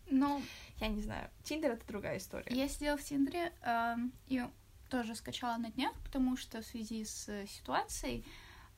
Ну, 0.09 0.41
Я 0.79 0.87
не 0.89 1.01
знаю. 1.01 1.29
Тиндер— 1.43 1.71
это 1.73 1.87
другая 1.87 2.17
история. 2.17 2.53
я 2.55 2.67
сидела 2.67 2.97
в 2.97 3.03
Тиндере 3.03 3.53
эм, 3.61 4.11
и 4.27 4.43
тоже 4.89 5.15
скачала 5.15 5.57
на 5.57 5.71
днях, 5.71 5.93
потому 6.03 6.37
что 6.37 6.61
в 6.61 6.65
связи 6.65 7.05
с 7.05 7.27
э, 7.29 7.47
ситуацией 7.47 8.23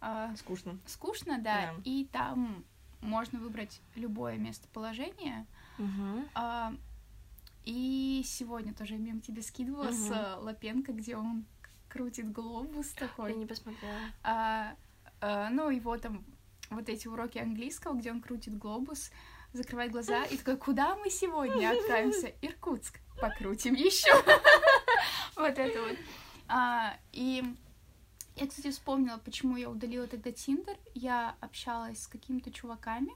э, 0.02 0.30
Скучно. 0.38 0.80
скучно, 0.86 1.38
да, 1.40 1.74
Да. 1.76 1.82
и 1.84 2.06
там 2.06 2.64
можно 3.02 3.40
выбрать 3.40 3.82
любое 3.96 4.38
местоположение. 4.38 5.46
А, 6.34 6.74
и 7.66 8.22
сегодня 8.26 8.74
тоже 8.74 8.94
я 8.96 9.00
мем 9.00 9.22
тебе 9.22 9.42
скидывала 9.42 9.92
с 9.92 10.06
Мгм. 10.10 10.14
э, 10.14 10.36
Лапенко, 10.38 10.94
где 10.94 11.16
он 11.18 11.46
крутит 11.90 12.32
глобус 12.32 12.94
Я 12.94 13.08
такой. 13.08 13.34
не 13.36 13.46
посмотрела. 13.46 14.00
А, 14.24 14.76
а, 15.22 15.50
ну, 15.50 15.70
его 15.70 15.98
там 15.98 16.24
вот 16.70 16.90
эти 16.90 17.08
уроки 17.08 17.38
английского, 17.38 17.94
где 17.94 18.12
он 18.12 18.22
крутит 18.22 18.58
глобус, 18.58 19.12
закрывает 19.54 19.92
глаза 19.92 20.24
и 20.26 20.38
такой, 20.38 20.58
куда 20.58 20.96
мы 20.96 21.10
сегодня 21.10 21.72
отправимся? 21.72 22.28
Иркутск. 22.42 23.00
Покрутим 23.22 23.74
еще. 23.74 24.12
Вот 25.36 25.58
это 25.60 25.82
вот. 25.84 25.98
А, 26.48 26.98
И 27.12 27.44
я, 28.40 28.48
кстати, 28.48 28.72
вспомнила, 28.72 29.18
почему 29.18 29.58
я 29.58 29.70
удалила 29.70 30.08
тогда 30.08 30.32
Тиндер. 30.32 30.78
Я 30.94 31.36
общалась 31.42 32.04
с 32.04 32.08
какими-то 32.08 32.52
чуваками, 32.52 33.12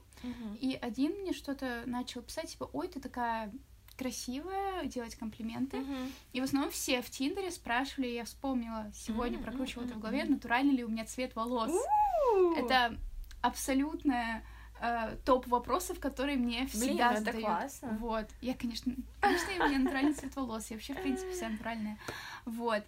и 0.60 0.78
один 0.80 1.12
мне 1.20 1.32
что-то 1.32 1.82
начал 1.86 2.22
писать, 2.22 2.50
типа, 2.50 2.68
ой, 2.72 2.88
ты 2.88 3.00
такая 3.00 3.52
красивая, 3.96 4.84
делать 4.86 5.14
комплименты. 5.14 5.84
И 6.32 6.40
в 6.40 6.44
основном 6.44 6.70
все 6.70 7.02
в 7.02 7.10
Тиндере 7.10 7.50
спрашивали, 7.50 8.08
я 8.08 8.24
вспомнила, 8.24 8.90
сегодня 8.94 9.38
Мгм, 9.38 9.44
прокручивала 9.44 9.84
это 9.84 9.94
в 9.94 10.00
голове, 10.00 10.24
натуральный 10.24 10.74
ли 10.74 10.84
у 10.84 10.88
меня 10.88 11.04
цвет 11.04 11.36
волос. 11.36 11.70
У-у-у. 11.70 12.56
Это 12.56 12.96
абсолютно 13.42 14.42
э, 14.80 15.16
топ 15.24 15.46
вопросов, 15.46 16.00
которые 16.00 16.36
мне 16.36 16.60
Блин, 16.60 16.68
всегда 16.70 17.12
это 17.12 17.18
задают. 17.20 17.44
классно. 17.44 17.98
Вот. 18.00 18.26
Я, 18.40 18.54
конечно, 18.54 18.94
конечно, 19.20 19.64
у 19.64 19.68
меня 19.68 19.78
натуральный 19.78 20.14
цвет 20.14 20.34
волос. 20.36 20.70
Я 20.70 20.76
вообще, 20.76 20.94
в 20.94 21.02
принципе, 21.02 21.30
вся 21.32 21.48
натуральная. 21.48 21.98
Вот. 22.44 22.82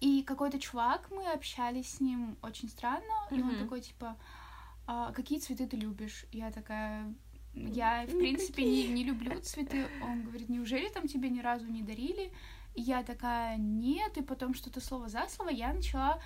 И 0.00 0.22
какой-то 0.22 0.58
чувак, 0.58 1.08
мы 1.10 1.30
общались 1.30 1.94
с 1.94 2.00
ним 2.00 2.36
очень 2.42 2.68
странно, 2.68 3.28
и 3.30 3.40
он 3.40 3.56
такой, 3.58 3.80
типа, 3.80 4.16
«А 4.86 5.12
какие 5.12 5.38
цветы 5.38 5.66
ты 5.66 5.76
любишь? 5.76 6.26
Я 6.32 6.50
такая, 6.50 7.14
я, 7.54 8.02
в 8.02 8.14
Никакие. 8.14 8.18
принципе, 8.18 8.64
не, 8.64 8.88
не 8.88 9.04
люблю 9.04 9.40
цветы. 9.40 9.86
Он 10.02 10.22
говорит, 10.24 10.48
неужели 10.48 10.88
там 10.88 11.06
тебе 11.06 11.28
ни 11.28 11.40
разу 11.40 11.66
не 11.66 11.82
дарили? 11.82 12.32
И 12.74 12.80
я 12.80 13.02
такая, 13.02 13.58
нет, 13.58 14.16
и 14.16 14.22
потом 14.22 14.54
что-то 14.54 14.80
слово 14.80 15.08
за 15.08 15.28
слово 15.28 15.50
я 15.50 15.72
начала 15.72 16.20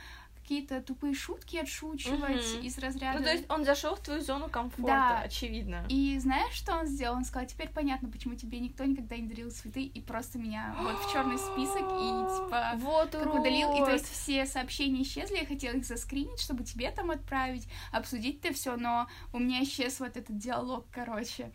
какие-то 0.47 0.81
тупые 0.81 1.12
шутки 1.12 1.57
отшучивать 1.57 2.55
Мгм. 2.55 2.62
из 2.65 2.79
разряда... 2.79 3.19
Ну, 3.19 3.25
то 3.25 3.33
есть 3.33 3.45
он 3.50 3.65
зашел 3.65 3.97
в 3.97 4.00
твою 4.00 4.21
зону 4.21 4.49
комфорта, 4.49 4.87
Да. 4.87 5.21
очевидно. 5.23 5.85
И 5.88 6.17
знаешь, 6.21 6.53
что 6.55 6.76
он 6.76 6.87
сделал? 6.87 7.17
Он 7.17 7.25
сказал, 7.25 7.49
теперь 7.49 7.69
понятно, 7.69 8.09
почему 8.09 8.37
тебе 8.37 8.61
никто 8.61 8.85
никогда 8.85 9.17
не 9.17 9.26
дарил 9.26 9.50
цветы, 9.50 9.83
и 9.83 10.00
просто 10.00 10.38
меня 10.38 10.76
вот 10.81 10.95
в 11.05 11.12
черный 11.12 11.37
список, 11.38 11.83
и 11.83 12.45
типа 12.47 12.73
вот 12.76 13.11
как 13.11 13.23
урод. 13.26 13.41
удалил, 13.41 13.73
и 13.75 13.79
то 13.85 13.91
есть 13.93 14.09
все 14.09 14.47
сообщения 14.47 15.03
исчезли, 15.03 15.38
я 15.38 15.47
хотела 15.47 15.75
их 15.75 15.85
заскринить, 15.85 16.41
чтобы 16.41 16.62
тебе 16.62 16.93
там 16.93 17.11
отправить, 17.11 17.67
обсудить 17.91 18.45
это 18.45 18.55
все, 18.55 18.76
но 18.76 19.09
у 19.33 19.41
меня 19.41 19.65
исчез 19.65 19.99
вот 19.99 20.17
этот 20.17 20.38
диалог, 20.38 20.87
короче. 20.93 21.50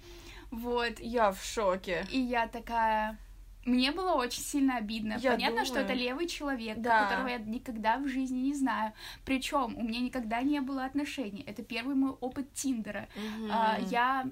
Вот. 0.52 1.00
Я 1.00 1.32
в 1.32 1.42
шоке. 1.42 2.06
И 2.12 2.20
я 2.20 2.46
такая... 2.48 3.18
Мне 3.66 3.92
было 3.92 4.14
очень 4.14 4.42
сильно 4.42 4.78
обидно. 4.78 5.18
Я 5.22 5.32
Понятно, 5.32 5.66
что 5.66 5.76
думаю. 5.76 5.86
это 5.86 5.94
левый 5.94 6.28
человек, 6.28 6.80
Да. 6.80 7.04
которого 7.06 7.28
я 7.28 7.38
никогда 7.38 7.98
в 7.98 8.08
жизни 8.08 8.40
не 8.40 8.54
знаю. 8.56 8.94
Причем 9.24 9.78
у 9.78 9.84
меня 9.84 10.00
никогда 10.00 10.42
не 10.42 10.62
было 10.62 10.86
отношений. 10.86 11.44
Это 11.46 11.62
первый 11.64 11.96
мой 11.96 12.12
опыт 12.12 12.52
Тиндера. 12.54 13.08
А, 13.52 13.78
Мгм. 13.78 13.88
я, 13.90 14.30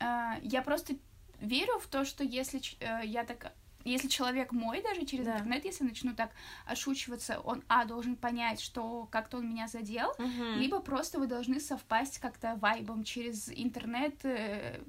а, 0.00 0.36
я 0.42 0.62
просто 0.62 0.94
верю 1.40 1.78
в 1.78 1.86
то, 1.86 2.04
что 2.04 2.24
если 2.24 2.60
э, 2.80 3.06
я 3.06 3.24
так 3.24 3.52
если 3.84 4.08
человек 4.08 4.52
мой 4.52 4.82
даже 4.82 5.04
через 5.04 5.24
Да. 5.26 5.34
интернет, 5.34 5.64
если 5.64 5.84
начну 5.84 6.14
так 6.14 6.30
отшучиваться, 6.66 7.40
он, 7.40 7.62
а, 7.68 7.84
должен 7.84 8.16
понять, 8.16 8.60
что 8.60 9.06
как-то 9.10 9.38
он 9.38 9.48
меня 9.48 9.68
задел, 9.68 10.12
Мгм. 10.18 10.58
либо 10.58 10.80
просто 10.80 11.18
вы 11.18 11.26
должны 11.26 11.60
совпасть 11.60 12.18
как-то 12.18 12.56
вайбом 12.56 13.04
через 13.04 13.48
интернет. 13.48 14.14
э, 14.24 14.80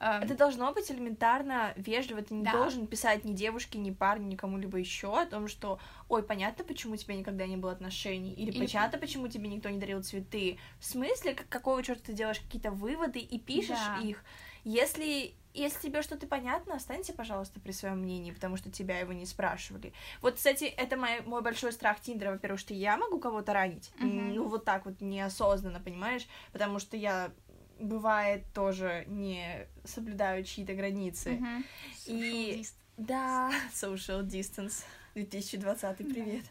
э, 0.00 0.18
Это 0.22 0.34
должно 0.36 0.72
быть 0.72 0.90
элементарно 0.90 1.72
вежливо. 1.76 2.22
Ты 2.22 2.34
не 2.34 2.44
Да. 2.44 2.52
должен 2.52 2.86
писать 2.86 3.24
ни 3.24 3.32
девушке, 3.32 3.78
ни 3.78 3.90
парню, 3.90 4.26
ни 4.26 4.36
кому-либо 4.36 4.78
еще 4.78 5.18
о 5.18 5.26
том, 5.26 5.48
что 5.48 5.78
ой, 6.08 6.22
понятно, 6.22 6.64
почему 6.64 6.94
у 6.94 6.96
тебя 6.96 7.14
никогда 7.14 7.46
не 7.46 7.56
было 7.56 7.72
отношений, 7.72 8.32
или, 8.32 8.50
Или- 8.50 8.66
понятно, 8.66 8.98
почему 8.98 9.28
тебе 9.28 9.48
никто 9.48 9.68
не 9.68 9.78
дарил 9.78 10.02
цветы. 10.02 10.58
В 10.78 10.84
смысле, 10.84 11.34
как- 11.34 11.48
какого 11.48 11.82
черта 11.82 12.02
ты 12.06 12.12
делаешь 12.12 12.40
какие-то 12.40 12.70
выводы 12.70 13.18
и 13.20 13.38
пишешь 13.38 13.78
Да. 13.78 13.98
их? 14.02 14.24
Если 14.64 15.34
если 15.54 15.88
тебе 15.88 16.02
что-то 16.02 16.26
понятно, 16.26 16.74
останься, 16.76 17.12
пожалуйста, 17.12 17.60
при 17.60 17.72
своем 17.72 17.98
мнении, 18.00 18.30
потому 18.32 18.56
что 18.56 18.70
тебя 18.70 18.98
его 18.98 19.12
не 19.12 19.26
спрашивали. 19.26 19.92
Вот, 20.22 20.34
кстати, 20.36 20.64
это 20.64 20.96
мой, 20.96 21.20
мой 21.22 21.42
большой 21.42 21.72
страх 21.72 22.00
Тиндера, 22.00 22.32
во-первых, 22.32 22.60
что 22.60 22.74
я 22.74 22.96
могу 22.96 23.18
кого-то 23.18 23.52
ранить, 23.52 23.90
Мгм. 23.98 24.34
ну, 24.34 24.48
вот 24.48 24.64
так 24.64 24.86
вот 24.86 25.00
неосознанно, 25.00 25.80
понимаешь, 25.80 26.26
потому 26.52 26.78
что 26.78 26.96
я, 26.96 27.32
бывает, 27.78 28.44
тоже 28.54 29.04
не 29.08 29.66
соблюдаю 29.84 30.44
чьи-то 30.44 30.74
границы. 30.74 31.32
Мгм. 31.32 31.64
И- 32.06 32.64
Да, 32.96 33.50
social 33.72 34.22
distance. 34.22 34.84
2020, 35.24 35.96
привет. 35.98 36.44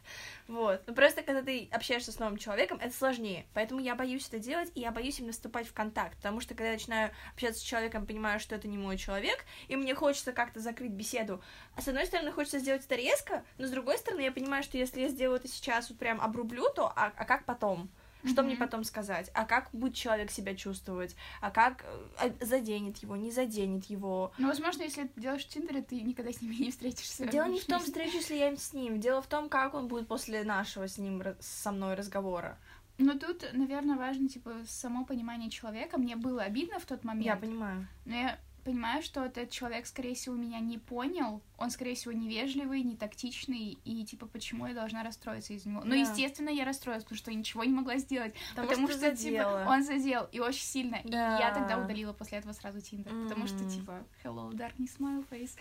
Вот. 0.47 0.81
Ну 0.87 0.93
просто 0.93 1.21
когда 1.21 1.41
ты 1.41 1.67
общаешься 1.71 2.11
с 2.11 2.19
новым 2.19 2.37
человеком, 2.37 2.79
это 2.81 2.95
сложнее. 2.95 3.45
Поэтому 3.53 3.81
я 3.81 3.95
боюсь 3.95 4.27
это 4.27 4.39
делать, 4.39 4.71
и 4.75 4.81
я 4.81 4.91
боюсь 4.91 5.19
именно 5.19 5.31
вступать 5.31 5.67
в 5.67 5.73
контакт. 5.73 6.15
Потому 6.17 6.41
что 6.41 6.55
когда 6.55 6.67
я 6.67 6.73
начинаю 6.73 7.11
общаться 7.33 7.61
с 7.61 7.63
человеком, 7.63 8.05
понимаю, 8.05 8.39
что 8.39 8.55
это 8.55 8.67
не 8.67 8.77
мой 8.77 8.97
человек, 8.97 9.45
и 9.67 9.75
мне 9.75 9.93
хочется 9.93 10.33
как-то 10.33 10.59
закрыть 10.59 10.91
беседу. 10.91 11.41
А 11.75 11.81
с 11.81 11.87
одной 11.87 12.05
стороны, 12.05 12.31
хочется 12.31 12.59
сделать 12.59 12.85
это 12.85 12.95
резко, 12.95 13.43
но 13.57 13.67
с 13.67 13.71
другой 13.71 13.97
стороны, 13.97 14.21
я 14.21 14.31
понимаю, 14.31 14.63
что 14.63 14.77
если 14.77 15.01
я 15.01 15.09
сделаю 15.09 15.37
это 15.39 15.47
сейчас, 15.47 15.89
вот 15.89 15.99
прям 15.99 16.19
обрублю, 16.19 16.69
то 16.73 16.91
а, 16.95 17.11
а 17.15 17.25
как 17.25 17.45
потом? 17.45 17.89
Что 18.25 18.43
мне 18.43 18.55
Мгм. 18.55 18.59
потом 18.59 18.83
сказать? 18.83 19.31
А 19.33 19.45
как 19.45 19.69
будет 19.71 19.95
человек 19.95 20.29
себя 20.31 20.55
чувствовать? 20.55 21.15
А 21.41 21.51
как 21.51 21.83
э, 21.83 22.31
а 22.41 22.45
заденет 22.45 22.97
его, 22.97 23.15
не 23.15 23.31
заденет 23.31 23.85
его? 23.85 24.33
Ну, 24.37 24.47
возможно, 24.47 24.83
если 24.83 25.03
ты 25.03 25.21
делаешь 25.21 25.45
в 25.45 25.47
Тиндере, 25.47 25.81
ты 25.81 26.01
никогда 26.01 26.31
с 26.31 26.41
ними 26.41 26.55
не 26.55 26.71
встретишься. 26.71 27.25
Дело 27.27 27.45
не 27.49 27.59
в 27.59 27.65
том, 27.65 27.79
встречусь 27.81 28.29
ли 28.29 28.39
я 28.39 28.55
с 28.55 28.73
ним, 28.73 28.99
дело 28.99 29.21
в 29.21 29.27
том, 29.27 29.47
как 29.47 29.73
он 29.73 29.87
будет 29.87 30.07
после 30.07 30.43
нашего 30.43 30.87
с 30.87 30.97
ним 30.97 31.23
со 31.39 31.71
мной 31.71 31.95
разговора. 31.95 32.57
Но 32.97 33.17
тут, 33.17 33.45
наверное, 33.53 33.95
важно, 33.95 34.27
типа, 34.27 34.51
само 34.67 35.05
понимание 35.05 35.49
человека. 35.49 35.97
Мне 35.97 36.17
было 36.17 36.43
обидно 36.43 36.79
в 36.79 36.85
тот 36.85 37.05
момент. 37.05 37.25
Я 37.25 37.37
понимаю. 37.37 37.87
Но 38.05 38.13
я 38.13 38.39
понимаю, 38.69 39.01
что 39.01 39.25
этот 39.25 39.49
человек, 39.49 39.85
скорее 39.87 40.13
всего, 40.13 40.35
меня 40.35 40.59
не 40.59 40.77
понял. 40.77 41.41
Он, 41.57 41.69
скорее 41.71 41.95
всего, 41.95 42.11
невежливый, 42.13 42.83
не 42.83 42.95
тактичный. 42.95 43.77
И, 43.83 44.05
типа, 44.05 44.27
почему 44.27 44.67
я 44.67 44.73
должна 44.73 45.03
расстроиться 45.03 45.53
из 45.53 45.65
него? 45.65 45.81
Ну, 45.83 45.89
Да. 45.91 45.95
естественно, 45.95 46.49
я 46.49 46.65
расстроилась, 46.65 47.03
потому 47.03 47.17
что 47.17 47.31
я 47.31 47.37
ничего 47.37 47.63
не 47.63 47.73
могла 47.73 47.97
сделать. 47.97 48.33
Потому, 48.51 48.67
Потому, 48.69 48.87
что, 48.87 48.97
что, 48.97 49.15
задела. 49.15 49.61
типа, 49.61 49.69
он 49.71 49.83
задел, 49.83 50.29
и 50.31 50.39
очень 50.39 50.63
сильно. 50.63 50.95
И 50.97 51.09
Да. 51.09 51.39
я 51.39 51.53
тогда 51.53 51.79
удалила 51.83 52.13
после 52.13 52.37
этого 52.37 52.53
сразу 52.53 52.79
Тиндер. 52.81 53.11
Потому 53.23 53.47
что, 53.47 53.65
типа, 53.65 54.05
hello, 54.23 54.51
darkness, 54.51 54.97
my 54.99 55.27
face. 55.29 55.57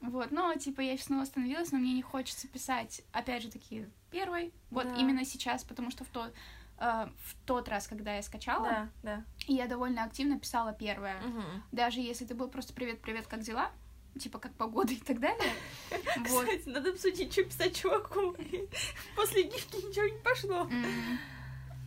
Вот, 0.00 0.30
но, 0.30 0.54
типа, 0.54 0.80
я 0.80 0.96
снова 0.98 1.22
остановилась, 1.22 1.72
но 1.72 1.78
мне 1.78 1.92
не 1.94 2.02
хочется 2.02 2.48
писать, 2.48 3.02
опять 3.12 3.42
же, 3.42 3.50
таки, 3.50 3.86
первой. 4.10 4.52
Вот 4.70 4.84
Да. 4.84 4.94
именно 4.96 5.24
сейчас, 5.24 5.64
потому 5.64 5.90
что 5.90 6.04
в 6.04 6.08
тот, 6.08 6.32
э, 6.78 7.08
в 7.24 7.34
тот 7.46 7.68
раз, 7.68 7.86
когда 7.88 8.14
я 8.16 8.22
скачала, 8.22 8.68
Да, 8.68 8.88
да. 9.02 9.24
я 9.46 9.66
довольно 9.66 10.04
активно 10.04 10.38
писала 10.38 10.72
первое. 10.72 11.20
Мгм. 11.20 11.62
Даже 11.72 12.00
если 12.00 12.26
это 12.26 12.34
был 12.34 12.48
просто 12.48 12.72
привет-привет, 12.74 13.26
как 13.26 13.40
дела? 13.40 13.70
Типа, 14.18 14.38
как 14.38 14.54
погода 14.54 14.92
и 14.92 14.96
так 15.00 15.20
далее. 15.20 15.52
Вот. 16.30 16.44
Кстати, 16.46 16.68
надо 16.68 16.90
обсудить, 16.90 17.32
что 17.32 17.44
писать 17.44 17.76
чуваку. 17.76 18.34
После 19.16 19.42
гифки 19.44 19.76
ничего 19.76 20.06
не 20.06 20.18
пошло. 20.22 20.68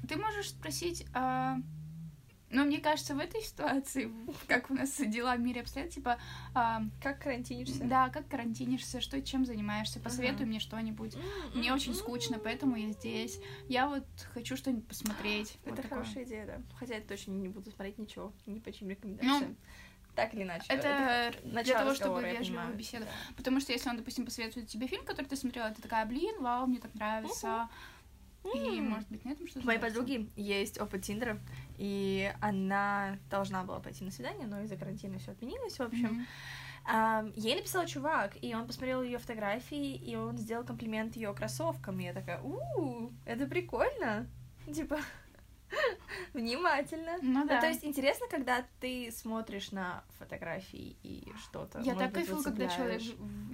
Ты 0.07 0.15
можешь 0.17 0.49
спросить, 0.49 1.05
а, 1.13 1.57
ну, 2.49 2.65
мне 2.65 2.79
кажется, 2.79 3.13
в 3.15 3.19
этой 3.19 3.41
ситуации, 3.41 4.11
как 4.47 4.69
у 4.71 4.73
нас 4.73 4.95
дела 4.97 5.35
в 5.35 5.39
мире 5.39 5.61
обстоят, 5.61 5.89
типа, 5.91 6.17
а, 6.53 6.81
Как 7.01 7.19
карантинишься? 7.21 7.83
да, 7.83 8.09
как 8.09 8.27
карантинишься, 8.27 9.01
что 9.01 9.21
чем 9.21 9.45
занимаешься, 9.45 9.99
посоветуй 9.99 10.41
Ага. 10.41 10.45
мне 10.49 10.59
что-нибудь. 10.59 11.15
Мне 11.53 11.73
очень 11.73 11.93
скучно, 11.93 12.39
поэтому 12.39 12.75
я 12.75 12.91
здесь. 12.91 13.39
Я 13.67 13.87
вот 13.87 14.05
хочу 14.33 14.57
что-нибудь 14.57 14.87
посмотреть. 14.87 15.57
вот 15.65 15.73
Это 15.73 15.81
такое. 15.83 15.99
хорошая 15.99 16.23
идея, 16.23 16.45
да. 16.45 16.61
Хотя 16.77 16.95
я 16.95 17.01
точно 17.01 17.31
не 17.31 17.49
буду 17.49 17.71
смотреть 17.71 17.97
ничего, 17.97 18.33
ни 18.45 18.59
по 18.59 18.71
чьим 18.71 18.89
рекомендациям. 18.89 19.55
так 20.15 20.33
или 20.33 20.43
иначе. 20.43 20.65
Ну, 20.69 20.75
Это 20.75 21.33
для 21.43 21.77
того, 21.77 21.93
чтобы 21.93 22.21
вежливую 22.23 22.73
беседу. 22.75 23.05
Потому 23.37 23.59
что 23.61 23.71
если 23.71 23.89
он, 23.89 23.95
допустим, 23.97 24.25
посоветует 24.25 24.67
тебе 24.67 24.87
фильм, 24.87 25.05
который 25.05 25.27
ты 25.27 25.35
смотрела, 25.37 25.71
ты 25.71 25.81
такая, 25.81 26.05
блин, 26.05 26.35
вау, 26.41 26.67
мне 26.67 26.79
так 26.79 26.93
нравится. 26.95 27.69
И, 28.53 28.81
может 28.81 29.09
быть, 29.09 29.25
на 29.25 29.31
этом 29.31 29.47
что-то 29.47 29.65
моей 29.65 29.79
подруги 29.79 30.29
есть 30.35 30.79
опыт 30.79 31.03
Тиндера, 31.03 31.39
и 31.77 32.31
она 32.39 33.17
должна 33.29 33.63
была 33.63 33.79
пойти 33.79 34.03
на 34.03 34.11
свидание, 34.11 34.47
но 34.47 34.61
из-за 34.61 34.77
карантина 34.77 35.19
все 35.19 35.31
отменилось, 35.31 35.77
в 35.77 35.81
общем. 35.81 36.25
Ам, 36.85 37.31
ей 37.35 37.55
написал 37.55 37.85
чувак, 37.85 38.37
и 38.41 38.55
он 38.55 38.65
посмотрел 38.65 39.03
ее 39.03 39.17
фотографии, 39.17 39.95
и 39.95 40.15
он 40.15 40.37
сделал 40.37 40.63
комплимент 40.63 41.15
ее 41.15 41.33
кроссовкам. 41.33 41.99
И 41.99 42.03
я 42.05 42.13
такая, 42.13 42.41
у 42.41 43.11
это 43.25 43.45
прикольно. 43.45 44.27
Типа, 44.73 44.99
внимательно. 46.33 47.17
Ну 47.21 47.47
да. 47.47 47.55
Ну, 47.55 47.61
то 47.61 47.67
есть 47.67 47.83
интересно, 47.83 48.27
когда 48.29 48.65
ты 48.79 49.11
смотришь 49.11 49.71
на 49.71 50.03
фотографии 50.17 50.97
и 51.03 51.31
что-то. 51.43 51.79
Я 51.81 51.95
так 51.95 52.13
кайфую, 52.13 52.43
когда 52.43 52.67
человек 52.67 53.01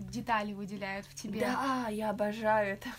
детали 0.10 0.54
выделяет 0.54 1.06
в 1.06 1.16
тебе. 1.16 1.42
Да, 1.42 1.88
я 1.90 2.12
обожаю 2.12 2.74
это. 2.74 2.90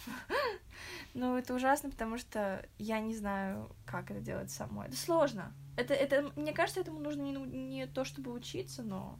Ну, 1.15 1.37
это 1.37 1.55
ужасно, 1.55 1.91
потому 1.91 2.19
что 2.19 2.67
я 2.79 3.01
не 3.01 3.15
знаю, 3.15 3.71
как 3.85 4.11
это 4.11 4.21
делать 4.21 4.51
самой. 4.51 4.89
Это 4.89 4.97
сложно. 4.97 5.53
Это, 5.77 5.95
это, 5.95 6.33
мне 6.37 6.53
кажется, 6.53 6.81
этому 6.81 7.01
нужно 7.01 7.23
не, 7.23 7.35
не 7.37 7.87
то, 7.87 8.05
чтобы 8.05 8.33
учиться, 8.33 8.83
но 8.83 9.19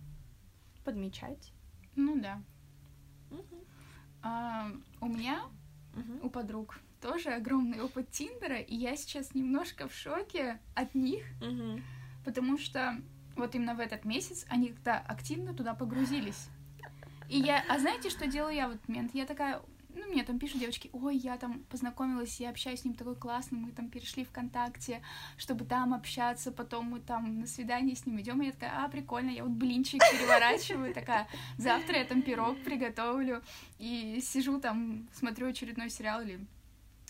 подмечать. 0.85 1.53
Ну 1.95 2.21
да. 2.21 2.43
Мгм. 3.31 3.65
А, 4.23 4.71
у 5.01 5.07
меня, 5.07 5.43
Мгм. 5.95 6.25
у 6.25 6.31
подруг, 6.31 6.79
тоже 7.01 7.31
огромный 7.31 7.81
опыт 7.81 8.11
Тиндера, 8.11 8.59
и 8.59 8.75
я 8.75 8.97
сейчас 8.97 9.35
немножко 9.35 9.89
в 9.89 9.95
шоке 9.95 10.61
от 10.75 10.95
них, 10.95 11.25
Мгм. 11.41 11.83
потому 12.25 12.59
что 12.59 12.97
вот 13.37 13.55
именно 13.55 13.75
в 13.75 13.81
этот 13.81 14.05
месяц 14.05 14.47
они 14.49 14.69
как-то 14.69 14.99
активно 14.99 15.55
туда 15.55 15.75
погрузились. 15.75 16.49
И 17.29 17.39
я, 17.39 17.63
а 17.69 17.79
знаете, 17.79 18.09
что 18.09 18.27
делаю 18.27 18.55
я 18.55 18.69
в 18.69 18.73
этот 18.73 18.89
момент? 18.89 19.15
Я 19.15 19.27
такая, 19.27 19.61
ну, 19.97 20.07
мне 20.13 20.23
там 20.25 20.39
пишут 20.39 20.61
девочки, 20.61 20.91
ой, 20.93 21.17
я 21.17 21.37
там 21.39 21.65
познакомилась, 21.65 22.39
я 22.39 22.51
общаюсь 22.51 22.81
с 22.81 22.85
ним 22.85 22.95
такой 22.95 23.17
классный, 23.17 23.59
мы 23.59 23.73
там 23.73 23.89
перешли 23.89 24.25
ВКонтакте, 24.25 25.03
чтобы 25.37 25.65
там 25.65 25.95
общаться, 25.95 26.53
потом 26.53 26.87
мы 26.87 27.01
там 27.01 27.41
на 27.41 27.47
свидание 27.47 27.97
с 27.97 28.07
ним 28.07 28.21
идем, 28.21 28.43
и 28.43 28.47
я 28.47 28.53
такая, 28.53 28.85
а, 28.85 28.89
прикольно, 28.89 29.31
я 29.31 29.43
вот 29.43 29.53
блинчик 29.53 30.01
переворачиваю, 30.13 30.93
такая, 30.95 31.27
завтра 31.57 31.99
я 31.99 32.05
там 32.05 32.23
пирог 32.23 32.59
приготовлю, 32.63 33.43
и 33.79 34.21
сижу 34.23 34.61
там, 34.61 35.09
смотрю 35.13 35.49
очередной 35.49 35.91
сериал 35.91 36.21
или 36.23 36.47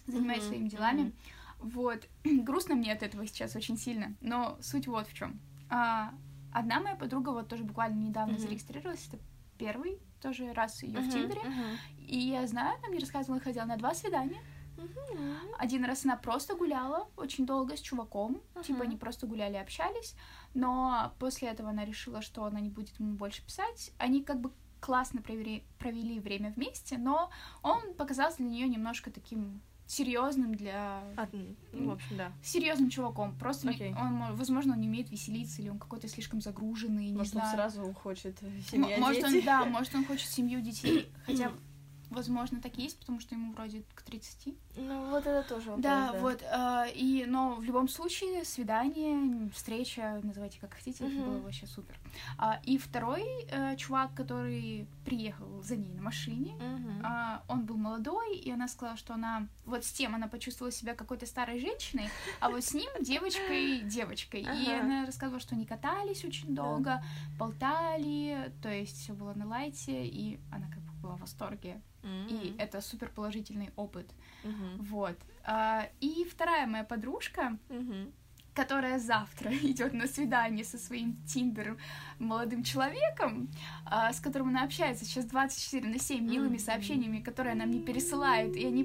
занимаюсь 0.06 0.42
Мгм, 0.42 0.48
своими 0.48 0.68
делами. 0.68 1.00
мгм. 1.02 1.12
Вот. 1.58 2.08
Грустно 2.24 2.74
мне 2.76 2.92
от 2.92 3.02
этого 3.02 3.26
сейчас 3.26 3.56
очень 3.56 3.76
сильно, 3.76 4.14
но 4.20 4.58
суть 4.60 4.86
вот 4.86 5.08
в 5.08 5.14
чем. 5.14 5.40
одна 5.68 6.80
моя 6.80 6.96
подруга 6.96 7.30
вот 7.30 7.48
тоже 7.48 7.64
буквально 7.64 7.96
недавно 7.96 8.34
Мгм. 8.34 8.40
зарегистрировалась, 8.42 9.08
это 9.08 9.18
первый 9.58 9.98
тоже 10.20 10.52
раз 10.52 10.82
ее 10.82 11.00
в 11.00 11.06
Мгм, 11.06 11.10
Тиндере, 11.10 11.42
мгм. 11.42 11.78
и 11.98 12.18
я 12.18 12.46
знаю, 12.46 12.78
она 12.78 12.88
мне 12.88 12.98
рассказывала, 13.00 13.40
ходила 13.40 13.64
на 13.64 13.76
два 13.76 13.94
свидания. 13.94 14.40
Мгм. 14.76 15.54
Один 15.58 15.84
раз 15.84 16.04
она 16.04 16.16
просто 16.16 16.54
гуляла 16.54 17.08
очень 17.16 17.46
долго 17.46 17.76
с 17.76 17.80
чуваком, 17.80 18.42
типа 18.62 18.80
Мгм. 18.80 18.88
они 18.88 18.96
просто 18.96 19.26
гуляли, 19.26 19.56
общались, 19.56 20.14
но 20.54 21.12
после 21.18 21.48
этого 21.48 21.70
она 21.70 21.84
решила, 21.84 22.20
что 22.20 22.44
она 22.44 22.60
не 22.60 22.68
будет 22.70 22.98
ему 23.00 23.14
больше 23.14 23.44
писать. 23.44 23.92
Они 23.98 24.22
как 24.22 24.40
бы 24.40 24.52
классно 24.80 25.22
провели, 25.22 25.64
провели 25.78 26.20
время 26.20 26.50
вместе, 26.50 26.98
но 26.98 27.30
он 27.62 27.94
показался 27.94 28.38
для 28.38 28.46
нее 28.48 28.68
немножко 28.68 29.10
таким 29.10 29.62
серьезным 29.86 30.54
для 30.54 31.00
А, 31.16 31.28
ну, 31.72 31.88
в 31.88 31.92
общем, 31.92 32.16
да. 32.16 32.32
серьезным 32.42 32.90
чуваком. 32.90 33.34
Просто 33.36 33.68
не- 33.68 33.74
Окей. 33.74 33.94
он, 33.94 34.12
мо- 34.14 34.32
возможно, 34.32 34.72
он 34.74 34.80
не 34.80 34.88
умеет 34.88 35.10
веселиться, 35.10 35.62
или 35.62 35.68
он 35.68 35.78
какой-то 35.78 36.08
слишком 36.08 36.40
загруженный, 36.40 37.06
не 37.10 37.16
Может, 37.16 37.34
он 37.36 37.40
знаю. 37.42 37.56
сразу 37.56 37.92
хочет 37.92 38.42
М- 38.42 38.60
семья, 38.62 38.98
может, 38.98 39.22
дети. 39.24 39.38
он, 39.38 39.44
да, 39.44 39.64
может, 39.64 39.94
он 39.94 40.04
хочет 40.04 40.28
семью, 40.28 40.60
детей, 40.60 41.08
хотя, 41.24 41.52
возможно, 42.10 42.60
так 42.60 42.78
и 42.78 42.82
есть, 42.82 42.98
потому 43.00 43.20
что 43.20 43.34
ему 43.34 43.52
вроде 43.52 43.82
к 43.94 44.02
30. 44.02 44.54
Ну, 44.76 45.08
вот 45.10 45.26
это 45.26 45.42
тоже 45.42 45.70
вопрос, 45.70 45.82
Да, 45.82 46.12
вот, 46.20 46.42
э, 46.42 46.92
и, 46.94 47.24
но 47.26 47.54
в 47.54 47.62
любом 47.64 47.88
случае, 47.88 48.44
свидание, 48.44 49.50
встреча, 49.50 50.20
называйте 50.22 50.58
как 50.60 50.74
хотите, 50.74 51.04
это 51.04 51.14
Мгм. 51.14 51.24
было 51.24 51.38
вообще 51.40 51.66
супер. 51.66 51.98
А, 52.38 52.60
и 52.62 52.76
второй 52.78 53.24
э, 53.48 53.76
чувак, 53.76 54.14
который 54.14 54.86
приехал 55.04 55.62
за 55.62 55.76
ней 55.76 55.92
на 55.94 56.02
машине, 56.02 56.52
Мгм. 56.58 57.02
а, 57.04 57.42
он 57.48 57.64
был 57.64 57.76
молодой, 57.76 58.36
и 58.36 58.50
она 58.50 58.68
сказала, 58.68 58.96
что 58.96 59.14
она 59.14 59.48
вот 59.64 59.84
с 59.84 59.92
тем 59.92 60.14
она 60.14 60.28
почувствовала 60.28 60.72
себя 60.72 60.94
какой-то 60.94 61.26
старой 61.26 61.58
женщиной, 61.58 62.10
а 62.40 62.50
вот 62.50 62.62
с 62.64 62.74
ним 62.74 62.90
девочкой 63.00 63.80
девочкой. 63.82 64.42
И 64.42 64.46
Ага. 64.72 64.84
она 64.84 65.06
рассказывала, 65.06 65.40
что 65.40 65.54
они 65.54 65.64
катались 65.66 66.24
очень 66.24 66.54
Да. 66.54 66.62
долго, 66.62 67.02
болтали, 67.38 68.52
то 68.62 68.70
есть 68.70 68.98
все 69.00 69.12
было 69.14 69.34
на 69.34 69.46
лайте, 69.46 70.04
и 70.06 70.38
она 70.52 70.68
как 70.68 70.82
была 71.06 71.16
в 71.16 71.20
восторге. 71.20 71.80
И 72.28 72.50
М. 72.50 72.54
это 72.58 72.80
супер 72.80 73.08
положительный 73.10 73.70
опыт. 73.76 74.06
Мгм. 74.44 74.76
Вот. 74.84 75.16
А, 75.44 75.88
и 76.00 76.24
вторая 76.24 76.66
моя 76.66 76.84
подружка, 76.84 77.58
Мгм. 77.68 78.12
которая 78.54 78.98
завтра 78.98 79.50
идет 79.72 79.92
на 79.94 80.06
свидание 80.06 80.64
со 80.64 80.78
своим 80.78 81.16
тиндером 81.26 81.78
молодым 82.18 82.62
человеком, 82.62 83.48
а, 83.84 84.12
с 84.12 84.20
которым 84.20 84.48
она 84.48 84.64
общается 84.64 85.04
сейчас 85.04 85.24
24 85.26 85.88
на 85.88 85.98
7 85.98 86.24
милыми 86.30 86.58
сообщениями, 86.58 87.20
которые 87.20 87.52
она 87.52 87.66
мне 87.66 87.80
пересылает, 87.80 88.56
и 88.56 88.66
они 88.66 88.84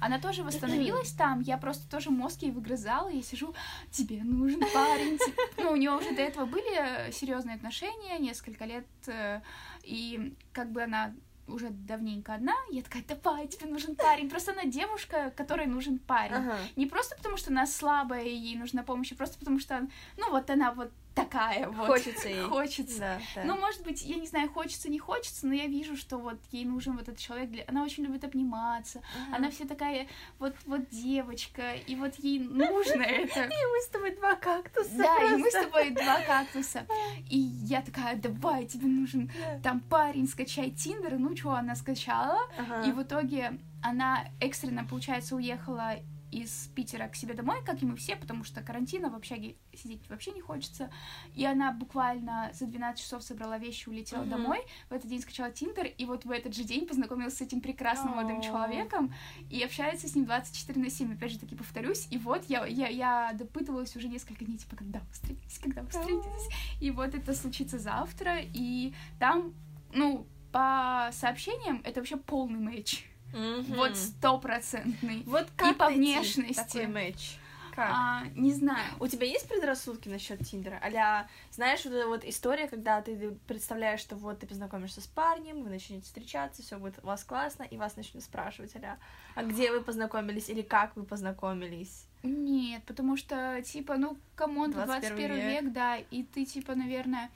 она 0.00 0.18
тоже 0.18 0.42
восстановилась 0.42 1.12
там, 1.18 1.40
я 1.40 1.56
просто 1.56 1.88
тоже 1.88 2.10
мозг 2.10 2.42
ей 2.42 2.50
выгрызала, 2.50 3.08
я 3.08 3.22
сижу, 3.22 3.54
тебе 3.90 4.22
нужен 4.22 4.60
парень. 4.72 5.18
Ну, 5.56 5.72
у 5.72 5.76
нее 5.76 5.90
уже 5.90 6.14
до 6.14 6.22
этого 6.22 6.44
были 6.44 7.10
серьезные 7.10 7.56
отношения, 7.56 8.18
несколько 8.18 8.64
лет, 8.64 8.86
э, 9.06 9.40
и 9.82 10.34
как 10.52 10.70
бы 10.70 10.82
она 10.82 11.14
уже 11.48 11.70
давненько 11.70 12.34
одна, 12.34 12.54
я 12.70 12.82
такая, 12.82 13.04
давай, 13.04 13.46
тебе 13.46 13.66
нужен 13.66 13.96
парень. 13.96 14.28
Просто 14.28 14.52
она 14.52 14.64
девушка, 14.64 15.32
которой 15.36 15.66
нужен 15.66 15.98
парень. 15.98 16.34
Ага. 16.34 16.58
Не 16.76 16.86
просто 16.86 17.16
потому, 17.16 17.36
что 17.36 17.50
она 17.50 17.66
слабая 17.66 18.24
и 18.24 18.34
ей 18.34 18.56
нужна 18.56 18.82
помощь, 18.82 19.12
а 19.12 19.16
просто 19.16 19.38
потому, 19.38 19.58
что, 19.58 19.88
ну, 20.16 20.30
вот 20.30 20.50
она 20.50 20.72
вот 20.72 20.90
такая 21.16 21.68
вот. 21.68 21.86
Хочется 21.86 22.28
ей. 22.28 22.42
Хочется. 22.42 22.98
Да, 22.98 23.20
да. 23.34 23.44
Ну, 23.44 23.58
может 23.58 23.82
быть, 23.82 24.02
я 24.02 24.16
не 24.16 24.26
знаю, 24.26 24.50
хочется, 24.50 24.90
не 24.90 24.98
хочется, 24.98 25.46
но 25.46 25.54
я 25.54 25.66
вижу, 25.66 25.96
что 25.96 26.18
вот 26.18 26.36
ей 26.52 26.64
нужен 26.64 26.92
вот 26.92 27.08
этот 27.08 27.18
человек. 27.18 27.50
Для... 27.50 27.64
Она 27.66 27.82
очень 27.82 28.04
любит 28.04 28.22
обниматься. 28.22 29.00
Ага. 29.26 29.36
Она 29.36 29.50
вся 29.50 29.64
такая 29.64 30.06
вот, 30.38 30.54
вот 30.66 30.88
девочка, 30.90 31.72
и 31.72 31.96
вот 31.96 32.14
ей 32.18 32.38
нужно 32.38 33.02
это. 33.02 33.44
И 33.44 33.46
мы 33.48 33.80
с 33.82 33.88
тобой 33.88 34.14
два 34.14 34.34
кактуса. 34.36 34.90
Да, 34.96 35.22
и 35.24 35.36
мы 35.36 35.50
с 35.50 35.54
тобой 35.54 35.90
два 35.90 36.20
кактуса. 36.20 36.86
И 37.30 37.38
я 37.38 37.80
такая, 37.80 38.16
давай, 38.16 38.66
тебе 38.66 38.86
нужен 38.86 39.30
там 39.62 39.80
парень, 39.80 40.28
скачай 40.28 40.70
Тиндер. 40.70 41.18
Ну, 41.18 41.34
что, 41.36 41.52
она 41.52 41.74
скачала. 41.74 42.38
И 42.86 42.92
в 42.92 43.02
итоге 43.02 43.58
она 43.82 44.24
экстренно, 44.40 44.84
получается, 44.84 45.36
уехала 45.36 45.96
из 46.30 46.68
Питера 46.74 47.08
к 47.08 47.16
себе 47.16 47.34
домой, 47.34 47.62
как 47.64 47.82
и 47.82 47.86
мы 47.86 47.96
все, 47.96 48.16
потому 48.16 48.44
что 48.44 48.60
карантина 48.60 49.10
в 49.10 49.14
общаге 49.14 49.56
сидеть 49.74 50.08
вообще 50.08 50.32
не 50.32 50.40
хочется. 50.40 50.90
И 51.34 51.44
она 51.44 51.72
буквально 51.72 52.50
за 52.52 52.66
12 52.66 53.00
часов 53.00 53.22
собрала 53.22 53.58
вещи, 53.58 53.88
улетела 53.88 54.22
uh-huh. 54.22 54.30
домой. 54.30 54.60
В 54.90 54.92
этот 54.92 55.08
день 55.08 55.20
скачала 55.20 55.50
Тиндер, 55.50 55.86
и 55.86 56.04
вот 56.04 56.24
в 56.24 56.30
этот 56.30 56.54
же 56.54 56.64
день 56.64 56.86
познакомилась 56.86 57.36
с 57.36 57.40
этим 57.40 57.60
прекрасным 57.60 58.12
oh. 58.12 58.16
молодым 58.16 58.40
человеком 58.40 59.14
и 59.50 59.62
общается 59.62 60.08
с 60.08 60.14
ним 60.14 60.24
24 60.24 60.80
на 60.80 60.90
7. 60.90 61.14
Опять 61.14 61.32
же 61.32 61.38
таки 61.38 61.54
повторюсь. 61.54 62.06
И 62.10 62.18
вот 62.18 62.44
я, 62.48 62.66
я, 62.66 62.88
я 62.88 63.32
допытывалась 63.32 63.94
уже 63.96 64.08
несколько 64.08 64.44
дней, 64.44 64.58
типа, 64.58 64.76
когда 64.76 65.00
вы 65.00 65.10
встретитесь, 65.12 65.58
когда 65.58 65.82
вы 65.82 65.88
встретитесь. 65.88 66.48
Oh. 66.48 66.80
И 66.80 66.90
вот 66.90 67.14
это 67.14 67.34
случится 67.34 67.78
завтра, 67.78 68.38
и 68.40 68.92
там, 69.18 69.54
ну, 69.92 70.26
по 70.56 71.10
сообщениям, 71.12 71.82
это 71.84 72.00
вообще 72.00 72.16
полный 72.16 72.58
match. 72.58 73.04
Mm-hmm. 73.34 73.76
Вот 73.76 73.94
стопроцентный. 73.94 75.22
Вот 75.26 75.48
как 75.54 75.72
И 75.72 75.78
по 75.78 75.90
внешности. 75.90 76.78
Такой 76.78 76.86
матч. 76.86 77.36
Как? 77.74 77.90
А, 77.92 78.22
не 78.34 78.54
знаю. 78.54 78.94
У 78.98 79.06
тебя 79.06 79.26
есть 79.26 79.46
предрассудки 79.46 80.08
насчет 80.08 80.40
Тиндера? 80.48 80.80
А-ля, 80.82 81.28
знаешь, 81.50 81.84
вот 81.84 81.92
эта 81.92 82.08
вот 82.08 82.24
история, 82.24 82.68
когда 82.68 83.02
ты 83.02 83.36
представляешь, 83.46 84.00
что 84.00 84.16
вот 84.16 84.38
ты 84.38 84.46
познакомишься 84.46 85.02
с 85.02 85.06
парнем, 85.06 85.62
вы 85.62 85.68
начнете 85.68 86.04
встречаться, 86.06 86.62
все 86.62 86.78
будет 86.78 87.00
у 87.02 87.06
вас 87.06 87.22
классно, 87.22 87.64
и 87.64 87.76
вас 87.76 87.96
начнут 87.96 88.22
спрашивать, 88.22 88.74
а-ля, 88.76 88.98
а 89.34 89.42
где 89.42 89.70
вы 89.70 89.82
познакомились 89.82 90.48
или 90.48 90.62
как 90.62 90.96
вы 90.96 91.04
познакомились? 91.04 92.06
Нет, 92.22 92.82
потому 92.86 93.18
что, 93.18 93.60
типа, 93.62 93.98
ну, 93.98 94.16
come 94.36 94.55
on, 94.55 94.70
21, 94.70 95.16
21 95.16 95.34
век. 95.34 95.44
век, 95.44 95.72
да, 95.74 95.98
и 95.98 96.22
ты, 96.22 96.46
типа, 96.46 96.74
наверное, 96.74 97.30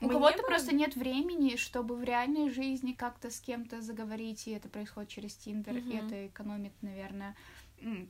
у 0.00 0.08
кого-то 0.08 0.38
было... 0.38 0.46
просто 0.46 0.74
нет 0.74 0.96
времени, 0.96 1.56
чтобы 1.56 1.96
в 1.96 2.04
реальной 2.04 2.50
жизни 2.50 2.92
как-то 2.92 3.30
с 3.30 3.40
кем-то 3.40 3.80
заговорить, 3.80 4.46
и 4.48 4.52
это 4.52 4.68
происходит 4.68 5.10
через 5.10 5.34
Тиндер, 5.34 5.76
угу. 5.76 5.90
и 5.90 5.96
это 5.96 6.26
экономит, 6.26 6.72
наверное, 6.82 7.36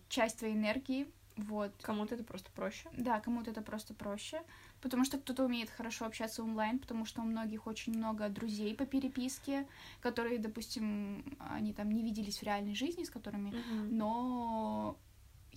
часть 0.08 0.38
твоей 0.38 0.54
энергии. 0.54 1.06
Вот. 1.36 1.70
Кому-то 1.82 2.14
это 2.14 2.24
просто 2.24 2.50
проще. 2.50 2.88
Да, 2.96 3.20
кому-то 3.20 3.50
это 3.50 3.60
просто 3.60 3.92
проще. 3.92 4.42
Потому 4.80 5.04
что 5.04 5.18
кто-то 5.18 5.44
умеет 5.44 5.68
хорошо 5.68 6.06
общаться 6.06 6.42
онлайн, 6.42 6.78
потому 6.78 7.04
что 7.04 7.20
у 7.20 7.24
многих 7.24 7.66
очень 7.66 7.96
много 7.96 8.28
друзей 8.28 8.74
по 8.74 8.86
переписке, 8.86 9.66
которые, 10.00 10.38
допустим, 10.38 11.36
они 11.38 11.72
там 11.74 11.90
не 11.90 12.02
виделись 12.02 12.38
в 12.38 12.42
реальной 12.42 12.74
жизни 12.74 13.04
с 13.04 13.10
которыми, 13.10 13.50
uh 13.50 13.88
но 13.90 14.96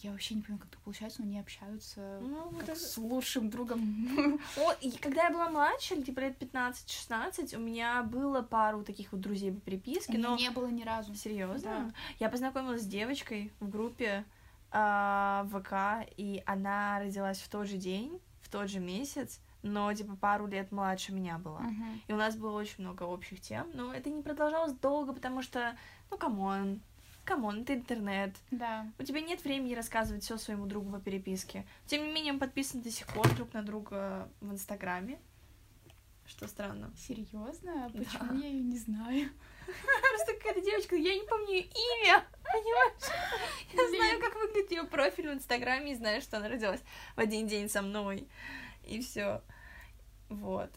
я 0.04 0.12
вообще 0.12 0.36
не 0.36 0.42
понимаю, 0.42 0.62
как 0.62 0.72
так 0.72 0.80
получается, 0.82 1.24
они 1.24 1.40
общаются 1.40 2.20
ну, 2.22 2.52
как 2.52 2.70
это... 2.70 2.76
с 2.76 2.98
лучшим 2.98 3.50
другом. 3.50 4.40
О, 4.58 4.72
и 4.82 4.92
когда 4.92 5.24
я 5.24 5.32
была 5.32 5.50
младше, 5.50 6.02
типа 6.02 6.22
лет 6.22 6.42
15-16, 6.42 7.56
у 7.56 7.60
меня 7.60 8.04
было 8.04 8.42
пару 8.42 8.84
таких 8.84 9.12
вот 9.12 9.22
друзей 9.22 9.52
по 9.52 9.60
переписке, 9.60 10.18
но... 10.18 10.36
не 10.36 10.50
было 10.50 10.68
ни 10.68 10.84
разу. 10.84 11.14
Серьезно? 11.16 11.60
Да. 11.62 11.94
Я 12.20 12.30
познакомилась 12.30 12.84
с 12.84 12.88
девочкой 12.88 13.52
в 13.60 13.70
группе 13.70 14.26
э, 14.72 15.46
ВК, 15.52 16.10
и 16.18 16.44
она 16.46 17.00
родилась 17.00 17.40
в 17.40 17.50
тот 17.50 17.68
же 17.68 17.78
день, 17.78 18.20
в 18.42 18.50
тот 18.50 18.70
же 18.70 18.80
месяц, 18.80 19.40
но, 19.62 19.94
типа, 19.94 20.16
пару 20.16 20.48
лет 20.48 20.72
младше 20.72 21.12
меня 21.14 21.38
была. 21.38 21.62
Uh-huh. 21.62 22.00
И 22.08 22.14
у 22.14 22.16
нас 22.16 22.38
было 22.38 22.58
очень 22.58 22.84
много 22.84 23.04
общих 23.04 23.42
тем, 23.42 23.68
но 23.74 23.94
это 23.94 24.10
не 24.10 24.22
продолжалось 24.22 24.74
долго, 24.74 25.14
потому 25.14 25.42
что, 25.42 25.76
ну, 26.10 26.18
come 26.18 26.54
on, 26.54 26.82
come 27.30 27.48
on, 27.48 27.62
это 27.62 27.76
интернет. 27.76 28.36
Да. 28.50 28.88
У 28.98 29.04
тебя 29.04 29.22
нет 29.22 29.44
времени 29.44 29.76
рассказывать 29.76 30.24
все 30.24 30.38
своему 30.38 30.66
другу 30.66 30.92
по 30.92 31.00
переписке. 31.00 31.66
Тем 31.86 32.04
не 32.04 32.12
менее, 32.12 32.34
мы 32.34 32.40
подписаны 32.40 32.82
до 32.82 32.90
сих 32.90 33.08
пор 33.08 33.32
друг 33.36 33.54
на 33.54 33.62
друга 33.62 34.28
в 34.42 34.52
Инстаграме. 34.52 35.20
Что 36.26 36.48
странно. 36.48 36.92
Серьезно? 36.98 37.92
Почему 37.96 38.34
да. 38.34 38.36
я 38.36 38.48
ее 38.48 38.64
не 38.64 38.78
знаю? 38.78 39.30
Просто 39.66 40.34
какая-то 40.34 40.62
девочка, 40.62 40.96
я 40.96 41.14
не 41.14 41.28
помню 41.28 41.50
ее 41.50 41.66
имя. 41.66 42.26
Понимаешь? 42.44 42.94
Я 43.74 43.90
знаю, 43.90 44.20
как 44.20 44.36
выглядит 44.36 44.72
ее 44.72 44.84
профиль 44.84 45.30
в 45.30 45.34
Инстаграме 45.34 45.92
и 45.92 45.96
знаю, 45.96 46.22
что 46.22 46.38
она 46.38 46.50
родилась 46.50 46.82
в 47.16 47.20
один 47.20 47.48
день 47.48 47.70
со 47.70 47.84
мной. 47.84 48.28
И 48.84 49.02
все. 49.02 49.44
Вот. 50.30 50.72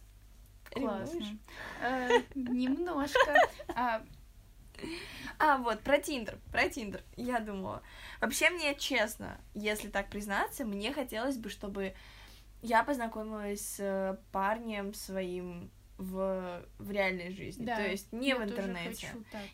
Классно. 0.71 1.39
Э, 1.83 2.23
немножко. 2.35 3.35
А, 3.75 4.03
а, 5.39 5.59
вот, 5.59 5.81
про 5.81 5.99
Тиндер, 5.99 6.39
про 6.51 6.69
Тиндер, 6.69 7.03
я 7.17 7.41
думала. 7.41 7.83
Вообще, 8.21 8.51
мне 8.51 8.75
честно, 8.75 9.41
если 9.55 9.89
так 9.89 10.09
признаться, 10.09 10.65
мне 10.65 10.93
хотелось 10.93 11.37
бы, 11.37 11.49
чтобы 11.49 11.95
я 12.63 12.85
познакомилась 12.85 13.77
с 13.77 14.21
парнем 14.31 14.95
своим 14.95 15.71
в, 15.99 16.63
в 16.79 16.91
реальной 16.91 17.33
жизни. 17.33 17.65
Да, 17.65 17.77
То 17.77 17.89
есть 17.89 18.13
не 18.13 18.35
в 18.35 18.43
интернете. 18.43 19.09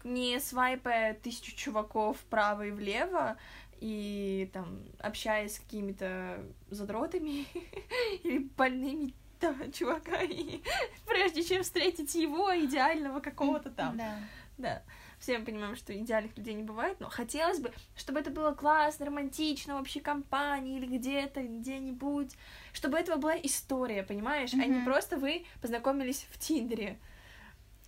Не 0.05 0.39
свайпая 0.41 1.15
тысячу 1.15 1.57
чуваков 1.57 2.19
вправо 2.19 2.67
и 2.67 2.71
влево 2.71 3.37
и 3.81 4.51
там 4.53 4.81
общаясь 4.99 5.57
с 5.57 5.61
какими-то 5.61 6.45
задротами 6.69 7.47
или 8.25 8.39
больными 8.57 9.15
да, 9.41 9.55
чуваками, 9.73 10.63
прежде 11.07 11.45
чем 11.45 11.63
встретить 11.63 12.15
его 12.15 12.53
идеального 12.59 13.21
какого-то 13.21 13.71
там. 13.71 13.97
Да. 13.97 14.19
Да 14.59 14.83
все 15.19 15.39
мы 15.39 15.45
понимаем, 15.45 15.77
что 15.77 15.97
идеальных 15.97 16.37
людей 16.37 16.55
не 16.55 16.63
бывает, 16.63 16.99
но 17.01 17.09
хотелось 17.09 17.59
бы, 17.59 17.73
чтобы 17.97 18.21
это 18.21 18.31
было 18.31 18.53
классно, 18.53 19.07
романтично, 19.07 19.77
в 19.77 19.81
общей 19.81 20.01
компании 20.01 20.79
или 20.79 20.87
где-то, 20.87 21.43
где-нибудь, 21.43 22.37
чтобы 22.73 22.99
этого 22.99 23.17
была 23.17 23.37
история, 23.37 24.03
понимаешь, 24.03 24.53
mm-hmm. 24.53 24.63
а 24.63 24.67
не 24.67 24.85
просто 24.85 25.17
вы 25.17 25.45
познакомились 25.61 26.27
в 26.31 26.39
Тиндере. 26.39 26.99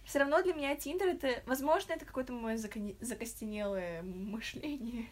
Все 0.05 0.19
равно 0.19 0.43
для 0.43 0.55
меня 0.55 0.75
Тиндер 0.75 1.07
это, 1.09 1.41
возможно, 1.47 1.93
это 1.93 2.05
какое-то 2.05 2.33
мое 2.33 2.57
закон... 2.57 2.97
закостенелое 3.01 4.03
мышление, 4.03 5.07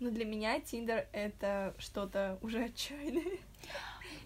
но 0.00 0.10
для 0.10 0.24
меня 0.24 0.58
Тиндер 0.60 1.06
это 1.12 1.74
что-то 1.78 2.38
уже 2.40 2.64
отчаянное. 2.64 3.38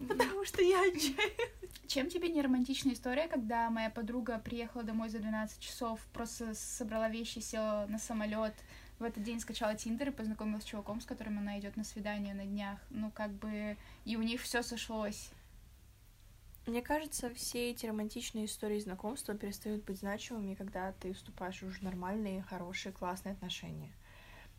Потому 0.09 0.45
что 0.45 0.63
я 0.63 0.81
отчаянная. 0.83 1.51
Чем 1.87 2.09
тебе 2.09 2.29
не 2.29 2.41
романтичная 2.41 2.95
история, 2.95 3.29
когда 3.29 3.69
моя 3.69 3.91
подруга 3.91 4.39
приехала 4.39 4.83
домой 4.83 5.11
за 5.11 5.19
12 5.19 5.61
часов, 5.61 6.01
просто 6.13 6.55
собрала 6.55 7.09
вещи, 7.09 7.41
села 7.41 7.87
на 7.89 7.99
самолет, 7.99 8.55
в 8.99 9.05
этот 9.05 9.23
день 9.23 9.41
скачала 9.41 9.75
Тиндер 9.75 10.09
и 10.09 10.13
познакомилась 10.13 10.63
с 10.63 10.67
чуваком, 10.67 11.01
с 11.01 11.05
которым 11.05 11.39
она 11.39 11.59
идет 11.59 11.77
на 11.77 11.85
свидание 11.85 12.35
на 12.35 12.47
днях. 12.47 12.79
Ну, 12.91 13.11
как 13.11 13.33
бы, 13.33 13.77
и 14.05 14.17
у 14.17 14.23
них 14.23 14.41
все 14.41 14.63
сошлось. 14.63 15.31
Мне 16.67 16.81
кажется, 16.81 17.29
все 17.35 17.71
эти 17.71 17.87
романтичные 17.87 18.45
истории 18.45 18.79
знакомства 18.79 19.35
перестают 19.35 19.85
быть 19.85 19.99
значимыми, 19.99 20.55
когда 20.55 20.93
ты 20.93 21.13
вступаешь 21.13 21.63
уже 21.63 21.81
в 21.81 21.83
нормальные, 21.83 22.43
хорошие, 22.43 22.93
классные 22.93 23.33
отношения. 23.33 23.93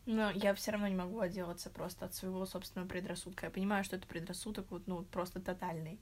Но 0.06 0.30
я 0.30 0.54
все 0.54 0.72
равно 0.72 0.88
не 0.88 0.94
могу 0.94 1.20
отделаться 1.20 1.70
просто 1.70 2.04
от 2.04 2.14
своего 2.14 2.44
собственного 2.44 2.88
предрассудка. 2.88 3.46
Я 3.46 3.50
понимаю, 3.50 3.84
что 3.84 3.96
это 3.96 4.06
предрассудок 4.06 4.70
вот, 4.70 4.86
ну, 4.86 5.02
просто 5.04 5.40
тотальный 5.40 5.98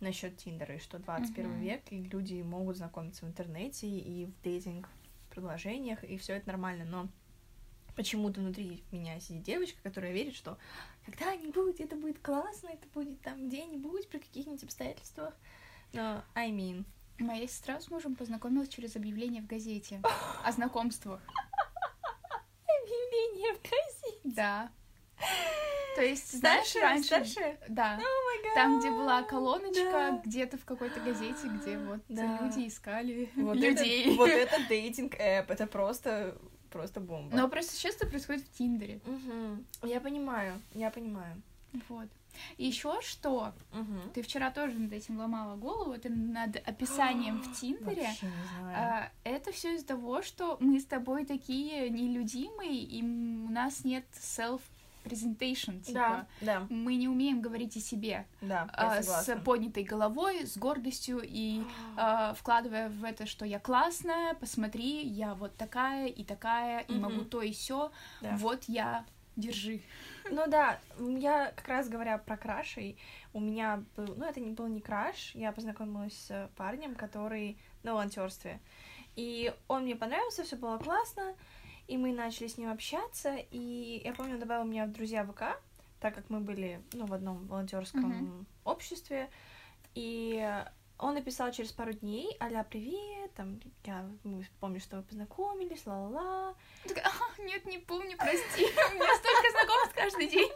насчет 0.00 0.36
Тиндера, 0.36 0.74
и 0.74 0.78
что 0.78 0.98
21 0.98 1.46
uh-huh. 1.46 1.60
век, 1.60 1.82
и 1.90 2.02
люди 2.02 2.42
могут 2.42 2.76
знакомиться 2.76 3.24
в 3.24 3.28
интернете 3.28 3.88
и 3.88 4.26
в 4.26 4.42
дейтинг 4.42 4.88
приложениях, 5.30 6.02
и 6.04 6.18
все 6.18 6.34
это 6.34 6.48
нормально, 6.48 6.84
но 6.84 7.08
почему-то 7.94 8.40
внутри 8.40 8.84
меня 8.92 9.18
сидит 9.20 9.42
девочка, 9.42 9.78
которая 9.82 10.12
верит, 10.12 10.34
что 10.34 10.58
когда-нибудь 11.06 11.80
это 11.80 11.96
будет 11.96 12.18
классно, 12.18 12.68
это 12.68 12.86
будет 12.92 13.20
там 13.22 13.48
где-нибудь 13.48 14.08
при 14.08 14.18
каких-нибудь 14.18 14.64
обстоятельствах. 14.64 15.34
Но 15.92 16.22
I 16.34 16.50
mean. 16.50 16.84
Моя 17.18 17.48
сестра 17.48 17.80
с 17.80 17.88
мужем 17.90 18.14
познакомилась 18.14 18.68
через 18.68 18.94
объявление 18.94 19.40
в 19.40 19.46
газете 19.46 20.02
о 20.44 20.52
знакомствах 20.52 21.22
газете. 23.54 24.20
Да. 24.24 24.70
То 25.96 26.02
есть, 26.02 26.38
знаешь, 26.38 26.66
Старше? 26.68 26.80
раньше... 26.86 27.06
Старше? 27.06 27.58
Да. 27.68 27.96
Май 27.96 28.54
Там, 28.54 28.78
где 28.80 28.90
была 28.90 29.22
колоночка, 29.22 29.90
Да. 29.90 30.20
где-то 30.24 30.58
в 30.58 30.64
какой-то 30.66 31.00
газете, 31.00 31.48
где 31.48 31.78
вот 31.78 32.00
Да. 32.08 32.38
люди 32.42 32.68
искали 32.68 33.30
Вот 33.34 33.56
людей. 33.56 34.04
Это, 34.12 34.16
вот 34.18 34.28
это 34.28 34.56
дейтинг-эп, 34.68 35.50
это 35.50 35.66
просто, 35.66 36.36
просто 36.70 37.00
бомба. 37.00 37.34
Но 37.34 37.48
просто 37.48 37.74
сейчас 37.74 37.96
это 37.96 38.06
происходит 38.06 38.42
в 38.44 38.58
Тиндере. 38.58 39.00
Мгм. 39.06 39.64
Я 39.84 40.00
понимаю, 40.00 40.60
я 40.74 40.90
понимаю. 40.90 41.40
Вот. 41.88 42.08
И 42.56 42.66
еще 42.66 43.00
что? 43.02 43.52
Мгм. 43.72 44.10
Ты 44.14 44.22
вчера 44.22 44.50
тоже 44.50 44.78
над 44.78 44.92
этим 44.92 45.18
ломала 45.18 45.56
голову, 45.56 45.92
это 45.92 46.08
над 46.08 46.56
описанием 46.56 47.40
в 47.40 47.52
Тиндере. 47.60 48.08
Не 48.22 48.28
знаю. 48.60 48.76
А, 48.76 49.10
это 49.24 49.52
все 49.52 49.74
из-за 49.74 49.86
того, 49.86 50.22
что 50.22 50.56
мы 50.60 50.80
с 50.80 50.84
тобой 50.84 51.24
такие 51.24 51.90
нелюдимые, 51.90 52.78
и 52.82 53.02
у 53.02 53.50
нас 53.50 53.84
нет 53.84 54.04
self-presentation, 54.12 55.80
типа. 55.82 55.98
да, 55.98 56.26
да, 56.40 56.66
Мы 56.68 56.96
не 56.96 57.08
умеем 57.08 57.40
говорить 57.40 57.76
о 57.76 57.80
себе 57.80 58.26
да, 58.40 58.68
а, 58.72 59.02
с 59.02 59.36
поднятой 59.44 59.84
головой, 59.84 60.46
с 60.46 60.56
гордостью 60.56 61.20
и 61.22 61.62
а, 61.96 62.34
вкладывая 62.34 62.88
в 62.88 63.04
это, 63.04 63.26
что 63.26 63.44
я 63.44 63.58
классная, 63.60 64.34
посмотри, 64.34 65.04
я 65.06 65.34
вот 65.34 65.56
такая 65.56 66.06
и 66.08 66.24
такая, 66.24 66.80
и 66.80 66.92
Мгм. 66.92 67.02
могу 67.02 67.24
то 67.24 67.42
и 67.42 67.52
все. 67.52 67.90
Да. 68.20 68.36
Вот 68.36 68.64
я, 68.68 69.04
держи. 69.36 69.80
Ну 70.30 70.46
да, 70.48 70.80
я 70.98 71.52
как 71.54 71.68
раз 71.68 71.88
говоря 71.88 72.18
про 72.18 72.36
крашей, 72.36 72.98
у 73.32 73.40
меня 73.40 73.84
был, 73.96 74.14
ну 74.16 74.24
это 74.24 74.40
не 74.40 74.50
был 74.50 74.66
не 74.66 74.80
краш, 74.80 75.34
я 75.34 75.52
познакомилась 75.52 76.14
с 76.14 76.50
парнем, 76.56 76.94
который 76.96 77.56
на 77.84 77.92
волонтерстве, 77.92 78.60
и 79.14 79.54
он 79.68 79.84
мне 79.84 79.94
понравился, 79.94 80.42
все 80.42 80.56
было 80.56 80.78
классно, 80.78 81.34
и 81.86 81.96
мы 81.96 82.12
начали 82.12 82.48
с 82.48 82.58
ним 82.58 82.72
общаться, 82.72 83.36
и 83.36 84.02
я 84.04 84.12
помню, 84.14 84.34
он 84.34 84.40
добавил 84.40 84.64
меня 84.64 84.86
в 84.86 84.92
друзья 84.92 85.24
ВК, 85.24 85.60
так 86.00 86.14
как 86.14 86.28
мы 86.28 86.40
были, 86.40 86.82
ну, 86.92 87.06
в 87.06 87.14
одном 87.14 87.46
волонтерском 87.46 88.10
Мгм. 88.10 88.46
обществе, 88.64 89.30
и 89.94 90.64
он 90.98 91.14
написал 91.14 91.52
через 91.52 91.72
пару 91.72 91.92
дней, 91.92 92.36
аля, 92.40 92.66
привет, 92.68 93.34
там, 93.34 93.60
я 93.84 94.08
мы 94.24 94.44
помню, 94.60 94.80
что 94.80 94.96
вы 94.96 95.02
познакомились, 95.02 95.86
ла-ла-ла, 95.86 96.54
Такая, 96.86 97.04
«А, 97.04 97.42
нет, 97.42 97.64
не 97.66 97.78
помню, 97.78 98.16
прости, 98.16 98.64
у 98.64 98.94
меня 98.94 99.16
столько 99.16 99.50
знакомств 99.50 99.94
каждый 99.94 100.28
день. 100.28 100.50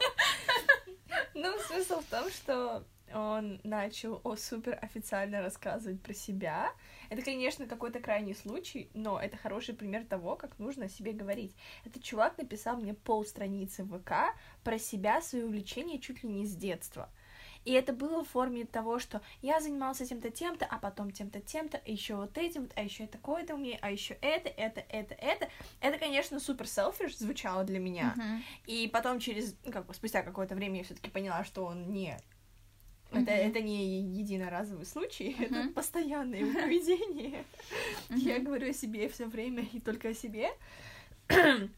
Ну, 1.35 1.59
смысл 1.67 2.01
в 2.01 2.05
том, 2.05 2.31
что 2.31 2.85
он 3.13 3.61
начал 3.65 4.21
о, 4.25 4.37
супер 4.37 4.79
официально 4.81 5.43
рассказывать 5.43 6.01
про 6.03 6.15
себя. 6.15 6.73
Это, 7.09 7.23
конечно, 7.23 7.67
какой-то 7.67 7.99
крайний 7.99 8.35
случай, 8.35 8.91
но 8.95 9.21
это 9.21 9.37
хороший 9.37 9.75
пример 9.75 10.05
того, 10.05 10.37
как 10.37 10.59
нужно 10.59 10.87
о 10.87 10.89
себе 10.89 11.13
говорить. 11.13 11.55
Этот 11.85 12.03
чувак 12.03 12.39
написал 12.39 12.77
мне 12.77 12.95
полстраницы 12.95 13.83
в 13.83 13.99
ВК 13.99 14.37
про 14.63 14.79
себя, 14.79 15.21
свои 15.21 15.43
увлечения 15.43 15.99
чуть 15.99 16.23
ли 16.23 16.29
не 16.29 16.47
с 16.47 16.55
детства. 16.55 17.11
И 17.65 17.73
это 17.73 17.93
было 17.93 18.25
в 18.25 18.29
форме 18.29 18.65
того, 18.65 18.99
что 18.99 19.21
я 19.43 19.61
занимался 19.61 20.07
тем-то, 20.07 20.31
тем-то, 20.31 20.65
а 20.67 20.79
потом 20.79 21.11
тем-то, 21.11 21.41
тем-то, 21.41 21.81
а 21.85 21.91
еще 21.91 22.17
вот 22.17 22.37
этим, 22.39 22.63
вот, 22.63 22.73
а 22.77 22.83
еще 22.83 23.07
такое-то 23.07 23.55
умею, 23.55 23.79
а 23.83 23.91
еще 23.91 24.17
это, 24.23 24.49
это, 24.49 24.81
это, 24.89 25.15
это. 25.15 25.49
Это, 25.81 25.99
конечно, 25.99 26.41
супер 26.41 26.67
селфиш 26.67 27.19
звучало 27.19 27.65
для 27.65 27.79
меня. 27.79 28.15
Мгм. 28.17 28.43
И 28.67 28.89
потом 28.93 29.21
через, 29.21 29.55
ну, 29.65 29.73
как 29.73 29.87
бы 29.87 29.95
спустя 29.95 30.23
какое-то 30.23 30.55
время 30.55 30.79
я 30.79 30.85
все-таки 30.85 31.11
поняла, 31.11 31.45
что 31.45 31.65
он 31.65 31.93
не 31.93 32.17
это, 33.11 33.19
Мгм. 33.19 33.29
это 33.31 33.61
не 33.61 34.01
единоразовый 34.01 34.87
случай, 34.87 35.37
это 35.41 35.55
Мгм. 35.55 35.73
постоянное 35.75 36.41
его 36.41 36.53
поведение. 36.53 37.45
Я 38.11 38.37
Мгм. 38.37 38.45
говорю 38.45 38.71
о 38.71 38.75
себе 38.75 39.09
все 39.09 39.27
время 39.27 39.67
и 39.73 39.81
только 39.81 40.09
о 40.09 40.15
себе. 40.15 40.51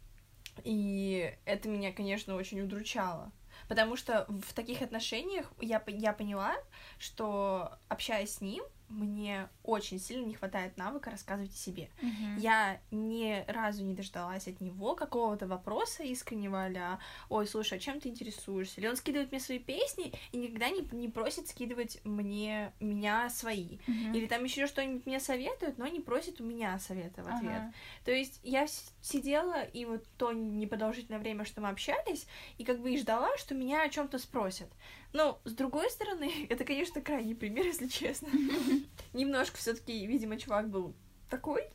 И 0.64 1.34
это 1.46 1.68
меня, 1.68 1.92
конечно, 1.92 2.34
очень 2.36 2.60
удручало. 2.60 3.32
Потому 3.68 3.96
что 3.96 4.26
в 4.28 4.52
таких 4.52 4.82
отношениях 4.82 5.52
я, 5.60 5.82
я 5.86 6.12
поняла, 6.12 6.54
что 6.98 7.78
общаясь 7.88 8.34
с 8.34 8.40
ним, 8.40 8.64
мне 8.92 9.48
очень 9.62 9.98
сильно 9.98 10.26
не 10.26 10.34
хватает 10.34 10.76
навыка 10.76 11.10
рассказывать 11.10 11.52
о 11.52 11.56
себе. 11.56 11.90
Мгм. 12.00 12.36
Я 12.36 12.80
ни 12.90 13.44
разу 13.48 13.84
не 13.84 13.94
дождалась 13.94 14.48
от 14.48 14.60
него 14.60 14.94
какого-то 14.94 15.46
вопроса 15.46 16.02
искреннего 16.02 16.62
а 16.62 16.98
«Ой, 17.28 17.46
слушай, 17.46 17.78
а 17.78 17.80
чем 17.80 18.00
ты 18.00 18.08
интересуешься?» 18.08 18.80
Или 18.80 18.88
он 18.88 18.96
скидывает 18.96 19.30
мне 19.30 19.40
свои 19.40 19.58
песни 19.58 20.12
и 20.32 20.36
никогда 20.36 20.68
не, 20.70 20.88
не 20.92 21.08
просит 21.08 21.48
скидывать 21.48 22.00
мне, 22.04 22.72
меня 22.80 23.28
свои. 23.30 23.78
Мгм. 23.86 24.12
Или 24.12 24.26
там 24.26 24.44
еще 24.44 24.66
что-нибудь 24.66 25.06
мне 25.06 25.20
советует, 25.20 25.78
но 25.78 25.86
не 25.86 26.00
просит 26.00 26.40
у 26.40 26.44
меня 26.44 26.78
совета 26.78 27.22
в 27.22 27.28
ответ. 27.28 27.62
Ага. 27.62 27.72
То 28.04 28.12
есть 28.12 28.40
я 28.42 28.66
сидела 29.00 29.62
и 29.62 29.84
вот 29.84 30.04
то 30.16 30.32
непродолжительное 30.32 31.20
время, 31.20 31.44
что 31.44 31.60
мы 31.60 31.68
общались, 31.68 32.26
и 32.58 32.64
как 32.64 32.80
бы 32.80 32.92
и 32.92 32.98
ждала, 32.98 33.36
что 33.38 33.54
меня 33.54 33.82
о 33.82 33.88
чем-то 33.88 34.18
спросят. 34.18 34.68
Но 35.12 35.40
с 35.44 35.52
другой 35.52 35.90
стороны, 35.90 36.30
это, 36.48 36.64
конечно, 36.64 37.00
крайний 37.00 37.34
пример, 37.34 37.66
если 37.66 37.86
честно. 37.86 38.28
Немножко 39.12 39.56
все-таки, 39.56 40.06
видимо, 40.06 40.38
чувак 40.38 40.68
был 40.68 40.94
такой, 41.28 41.68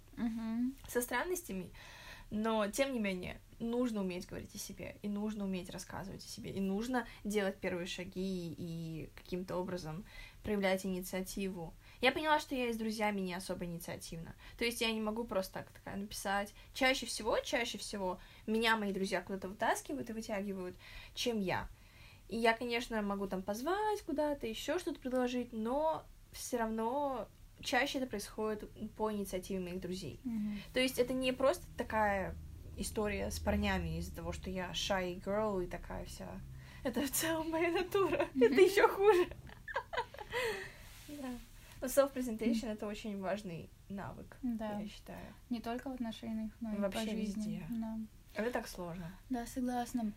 со 0.88 1.02
странностями, 1.02 1.72
но 2.30 2.68
тем 2.68 2.94
не 2.94 3.00
менее 3.00 3.40
нужно 3.60 4.02
уметь 4.02 4.28
говорить 4.28 4.54
о 4.54 4.58
себе, 4.58 4.98
и 5.02 5.08
нужно 5.08 5.46
уметь 5.46 5.70
рассказывать 5.70 6.24
о 6.24 6.28
себе, 6.28 6.52
и 6.52 6.60
нужно 6.60 7.08
делать 7.24 7.58
первые 7.58 7.88
шаги 7.88 8.54
и 8.58 9.10
каким-то 9.16 9.58
образом 9.58 10.06
проявлять 10.44 10.86
инициативу. 10.86 11.74
Я 12.02 12.12
поняла, 12.12 12.40
что 12.40 12.56
я 12.56 12.70
и 12.70 12.74
с 12.74 12.78
друзьями 12.78 13.22
не 13.22 13.34
особо 13.34 13.66
инициативна. 13.66 14.36
То 14.58 14.66
есть 14.66 14.82
я 14.82 14.92
не 14.92 15.02
могу 15.02 15.24
просто 15.24 15.56
так 15.56 15.70
такая 15.72 15.96
написать. 15.96 16.54
Чаще 16.74 17.06
всего, 17.06 17.40
чаще 17.40 17.78
всего 17.78 18.20
меня 18.46 18.78
мои 18.78 18.92
друзья 18.92 19.22
куда-то 19.22 19.50
вытаскивают 19.50 20.10
и 20.10 20.14
вытягивают, 20.14 20.76
чем 21.16 21.40
я. 21.40 21.68
И 22.30 22.38
я, 22.38 22.54
конечно, 22.54 23.02
могу 23.02 23.28
там 23.28 23.42
позвать 23.42 24.02
куда-то, 24.04 24.48
еще 24.48 24.80
что-то 24.80 25.00
предложить, 25.00 25.54
но 25.54 26.04
все 26.34 26.58
равно 26.58 27.28
чаще 27.62 28.00
это 28.00 28.08
происходит 28.08 28.70
по 28.96 29.12
инициативе 29.12 29.60
моих 29.60 29.80
друзей. 29.80 30.20
Мгм. 30.24 30.60
То 30.74 30.80
есть 30.80 31.00
это 31.00 31.14
не 31.14 31.32
просто 31.32 31.66
такая 31.78 32.36
история 32.76 33.32
с 33.32 33.40
парнями 33.40 33.98
из-за 33.98 34.16
того, 34.16 34.32
что 34.34 34.50
я 34.50 34.70
shy 34.72 35.22
girl 35.24 35.64
и 35.64 35.68
такая 35.68 36.06
вся. 36.06 36.28
Это 36.84 37.02
в 37.08 37.12
целом 37.12 37.50
моя 37.50 37.72
натура. 37.72 38.28
Это 38.36 38.62
еще 38.62 38.88
хуже. 38.88 39.28
Да. 41.08 41.30
Но 41.82 41.88
self-presentation 41.88 42.68
это 42.72 42.88
очень 42.88 43.20
важный 43.20 43.70
навык, 43.90 44.38
Да. 44.42 44.80
я 44.80 44.88
считаю. 44.88 45.34
Не 45.50 45.62
только 45.62 45.90
в 45.90 45.94
отношениях, 45.94 46.52
но 46.60 46.74
и 46.74 46.78
Вообще 46.78 47.00
по 47.00 47.06
жизни. 47.06 47.22
везде. 47.22 47.64
Да. 47.70 47.98
Это 48.36 48.52
так 48.52 48.68
сложно. 48.68 49.12
Да, 49.30 49.46
согласна. 49.46 50.12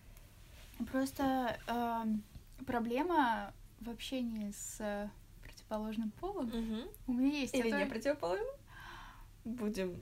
Просто 0.86 1.58
эм, 1.66 2.22
проблема 2.66 3.52
в 3.80 3.90
общении 3.90 4.50
с 4.50 4.76
э, 4.80 5.08
противоположным 5.42 6.10
полом 6.12 6.50
у 7.06 7.12
меня 7.12 7.40
есть. 7.40 7.54
Или 7.54 7.68
а 7.68 7.70
то- 7.72 7.78
не 7.84 7.86
противоположно? 7.86 8.46
Будем. 9.44 9.96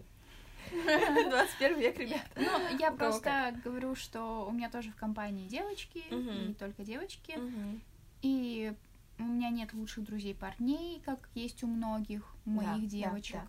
21 0.72 1.78
век, 1.78 1.98
ребят. 1.98 2.22
Ну, 2.36 2.76
я 2.78 2.90
просто 2.92 3.54
говорю, 3.64 3.94
что 3.94 4.46
у 4.46 4.52
меня 4.52 4.68
тоже 4.68 4.90
в 4.90 4.96
компании 4.96 5.48
девочки, 5.48 6.02
и 6.10 6.14
не 6.48 6.54
только 6.54 6.84
девочки. 6.84 7.38
И 8.22 8.72
у 9.18 9.22
меня 9.22 9.50
нет 9.50 9.72
лучших 9.72 10.04
друзей 10.04 10.34
парней, 10.34 11.00
как 11.04 11.28
есть 11.34 11.62
у 11.62 11.66
многих 11.66 12.24
моих 12.44 12.86
девочек. 12.88 13.40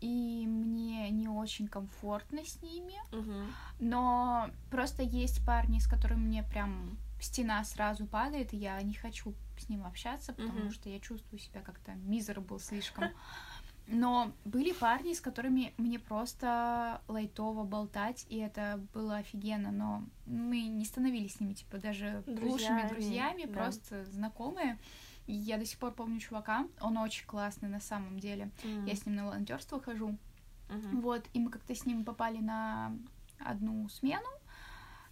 И 0.00 0.44
мне 0.46 1.10
не 1.10 1.28
очень 1.28 1.68
комфортно 1.68 2.44
с 2.44 2.62
ними. 2.62 2.94
Мгм. 3.12 3.52
Но 3.80 4.50
просто 4.70 5.02
есть 5.02 5.44
парни, 5.44 5.78
с 5.78 5.86
которыми 5.86 6.20
мне 6.26 6.42
прям 6.42 6.96
стена 7.20 7.64
сразу 7.64 8.06
падает, 8.06 8.52
и 8.54 8.56
я 8.56 8.80
не 8.82 8.94
хочу 8.94 9.34
с 9.58 9.68
ним 9.68 9.84
общаться, 9.84 10.32
потому 10.32 10.60
Мгм. 10.60 10.72
что 10.72 10.88
я 10.88 11.00
чувствую 11.00 11.40
себя 11.40 11.60
как-то 11.62 11.92
мизерабл 11.94 12.58
слишком. 12.60 13.10
Но 13.90 14.32
были 14.44 14.72
парни, 14.72 15.14
с 15.14 15.20
которыми 15.20 15.72
мне 15.78 15.98
просто 15.98 17.00
лайтово 17.08 17.64
болтать, 17.64 18.26
и 18.28 18.36
это 18.36 18.78
было 18.92 19.16
офигенно, 19.16 19.72
но 19.72 20.04
мы 20.26 20.60
не 20.60 20.84
становились 20.84 21.36
с 21.36 21.40
ними, 21.40 21.54
типа, 21.54 21.78
даже 21.78 22.22
лучшими 22.26 22.36
Друзьями, 22.36 22.88
друзьями, 22.88 23.44
да. 23.46 23.52
просто 23.54 24.04
знакомые. 24.04 24.78
Я 25.32 25.58
до 25.58 25.64
сих 25.64 25.78
пор 25.78 25.92
помню 25.92 26.20
чувака, 26.20 26.66
он 26.80 26.96
очень 26.96 27.26
классный 27.26 27.68
на 27.68 27.80
самом 27.80 28.18
деле. 28.18 28.50
Я 28.86 28.94
с 28.94 29.06
ним 29.06 29.16
на 29.16 29.26
волонтерство 29.26 29.80
хожу. 29.80 30.16
Мгм. 30.68 31.00
Вот, 31.00 31.24
и 31.32 31.40
мы 31.40 31.50
как-то 31.50 31.74
с 31.74 31.86
ним 31.86 32.04
попали 32.04 32.38
на 32.38 32.92
одну 33.38 33.88
смену, 33.88 34.28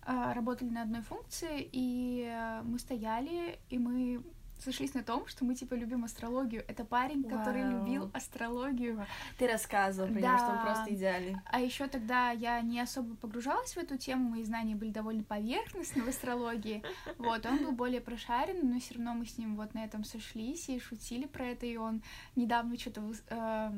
а, 0.03 0.35
работали 0.35 0.69
на 0.69 0.83
одной 0.83 1.01
функции, 1.01 1.69
и 1.73 2.29
э, 2.31 2.63
мы 2.63 2.79
стояли, 2.79 3.59
и 3.71 3.79
мы 3.79 4.23
сошлись 4.59 4.95
на 4.95 5.03
том, 5.03 5.27
что 5.27 5.45
мы, 5.45 5.55
типа, 5.55 5.75
любим 5.75 6.05
астрологию. 6.05 6.65
Это 6.69 6.85
парень, 6.85 7.25
который 7.25 7.63
Вау. 7.63 7.73
любил 7.73 8.11
астрологию. 8.13 9.07
Ты 9.39 9.47
рассказывала 9.47 10.11
про 10.11 10.21
него, 10.21 10.39
что 10.39 10.51
он 10.53 10.57
Да. 10.57 10.63
просто 10.63 10.95
идеальный. 10.95 11.37
А 11.47 11.61
еще 11.61 11.87
тогда 11.87 12.31
я 12.31 12.61
не 12.61 12.81
особо 12.81 13.15
погружалась 13.17 13.75
в 13.75 13.79
эту 13.79 13.97
тему, 13.99 14.31
мои 14.31 14.45
знания 14.45 14.75
были 14.75 14.91
довольно 14.91 15.23
поверхностны 15.23 16.03
в 16.03 16.09
астрологии. 16.09 16.83
Вот, 17.19 17.45
он 17.47 17.63
был 17.65 17.73
более 17.73 18.01
прошарен, 18.01 18.71
но 18.71 18.81
все 18.81 18.95
равно 18.95 19.15
мы 19.15 19.27
с 19.27 19.39
ним 19.39 19.57
вот 19.57 19.75
на 19.75 19.85
этом 19.85 20.05
сошлись 20.05 20.69
и 20.69 20.79
шутили 20.81 21.27
про 21.27 21.47
это, 21.47 21.67
и 21.67 21.77
он 21.77 22.03
недавно 22.35 22.79
что-то 22.79 23.73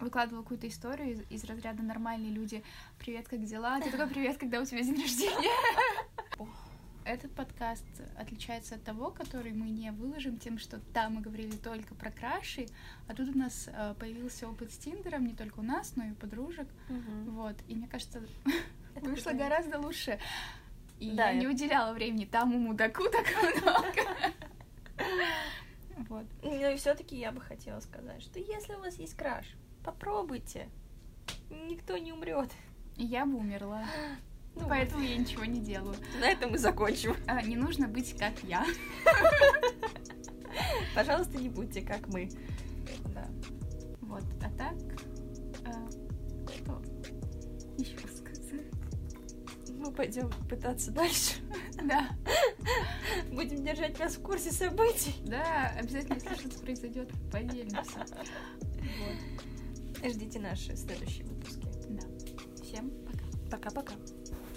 выкладывал 0.00 0.42
какую-то 0.42 0.68
историю 0.68 1.12
из, 1.12 1.30
из 1.30 1.44
разряда 1.44 1.82
«Нормальные 1.82 2.30
люди, 2.30 2.62
привет, 2.98 3.28
как 3.28 3.42
дела?» 3.44 3.80
Ты 3.80 3.90
такой 3.90 4.08
«Привет, 4.08 4.36
когда 4.36 4.60
у 4.60 4.64
тебя 4.64 4.82
день 4.82 5.00
рождения?» 5.00 5.50
этот 7.06 7.32
подкаст 7.32 7.84
отличается 8.18 8.74
от 8.74 8.82
того, 8.84 9.10
который 9.10 9.52
мы 9.52 9.68
не 9.70 9.90
выложим 9.92 10.38
тем, 10.38 10.58
что 10.58 10.80
там 10.92 11.14
мы 11.14 11.20
говорили 11.22 11.56
только 11.56 11.94
про 11.94 12.10
краши, 12.10 12.66
а 13.06 13.14
тут 13.14 13.28
у 13.34 13.38
нас 13.38 13.68
э, 13.72 13.94
появился 13.98 14.48
опыт 14.48 14.72
с 14.72 14.76
Тиндером, 14.78 15.24
не 15.26 15.34
только 15.34 15.60
у 15.60 15.62
нас, 15.62 15.94
но 15.96 16.04
и 16.04 16.10
у 16.10 16.14
подружек. 16.14 16.68
Мгм. 16.88 17.30
Вот. 17.30 17.56
И 17.68 17.74
мне 17.74 17.86
кажется, 17.88 18.22
Это 18.94 19.04
вышло 19.10 19.30
круто. 19.30 19.44
гораздо 19.44 19.78
лучше. 19.78 20.18
И 20.98 21.12
Да, 21.12 21.30
я 21.30 21.36
не 21.36 21.44
я- 21.44 21.50
уделяла 21.50 21.92
времени 21.92 22.24
тому 22.24 22.58
мудаку 22.58 23.04
так 23.10 23.26
много. 23.62 24.32
Вот. 26.08 26.26
Ну 26.42 26.72
и 26.72 26.76
все-таки 26.76 27.16
я 27.16 27.32
бы 27.32 27.40
хотела 27.40 27.80
сказать, 27.80 28.22
что 28.22 28.38
если 28.38 28.74
у 28.74 28.80
вас 28.80 28.96
есть 28.96 29.14
краш, 29.16 29.46
попробуйте. 29.82 30.68
Никто 31.50 31.96
не 31.96 32.12
умрет. 32.12 32.50
Я 32.96 33.24
бы 33.26 33.36
умерла. 33.38 33.84
Ну, 34.56 34.68
Поэтому 34.68 35.02
я 35.02 35.16
ничего 35.16 35.44
не 35.44 35.60
делаю. 35.60 35.94
на 36.20 36.26
этом 36.28 36.50
мы 36.52 36.58
закончим. 36.58 37.14
А, 37.26 37.42
Не 37.42 37.56
нужно 37.56 37.88
быть 37.88 38.16
как 38.18 38.34
я. 38.42 38.64
Пожалуйста, 40.94 41.38
не 41.38 41.48
будьте 41.48 41.82
как 41.82 42.06
мы. 42.08 42.30
Да. 43.14 43.28
Вот. 44.00 44.22
А 44.42 44.50
так, 44.56 44.74
а, 45.66 45.88
что 46.50 46.82
еще 47.76 47.98
сказать? 48.08 48.62
Мы 49.78 49.92
пойдем 49.92 50.30
пытаться 50.48 50.90
дальше. 50.90 51.34
Да, 51.84 52.08
Будем 53.32 53.62
держать 53.62 53.98
вас 53.98 54.16
в 54.16 54.22
курсе 54.22 54.50
событий. 54.50 55.14
да, 55.26 55.74
обязательно, 55.78 56.14
если 56.14 56.34
что-то 56.34 56.58
произойдет, 56.60 57.10
поделимся. 57.30 58.00
Вот, 58.00 60.10
Ждите 60.10 60.38
наши 60.40 60.74
следующие 60.76 61.26
выпуски. 61.26 61.66
да. 61.90 62.06
Всем 62.64 62.90
пока. 63.04 63.24
Пока-пока. 63.50 63.92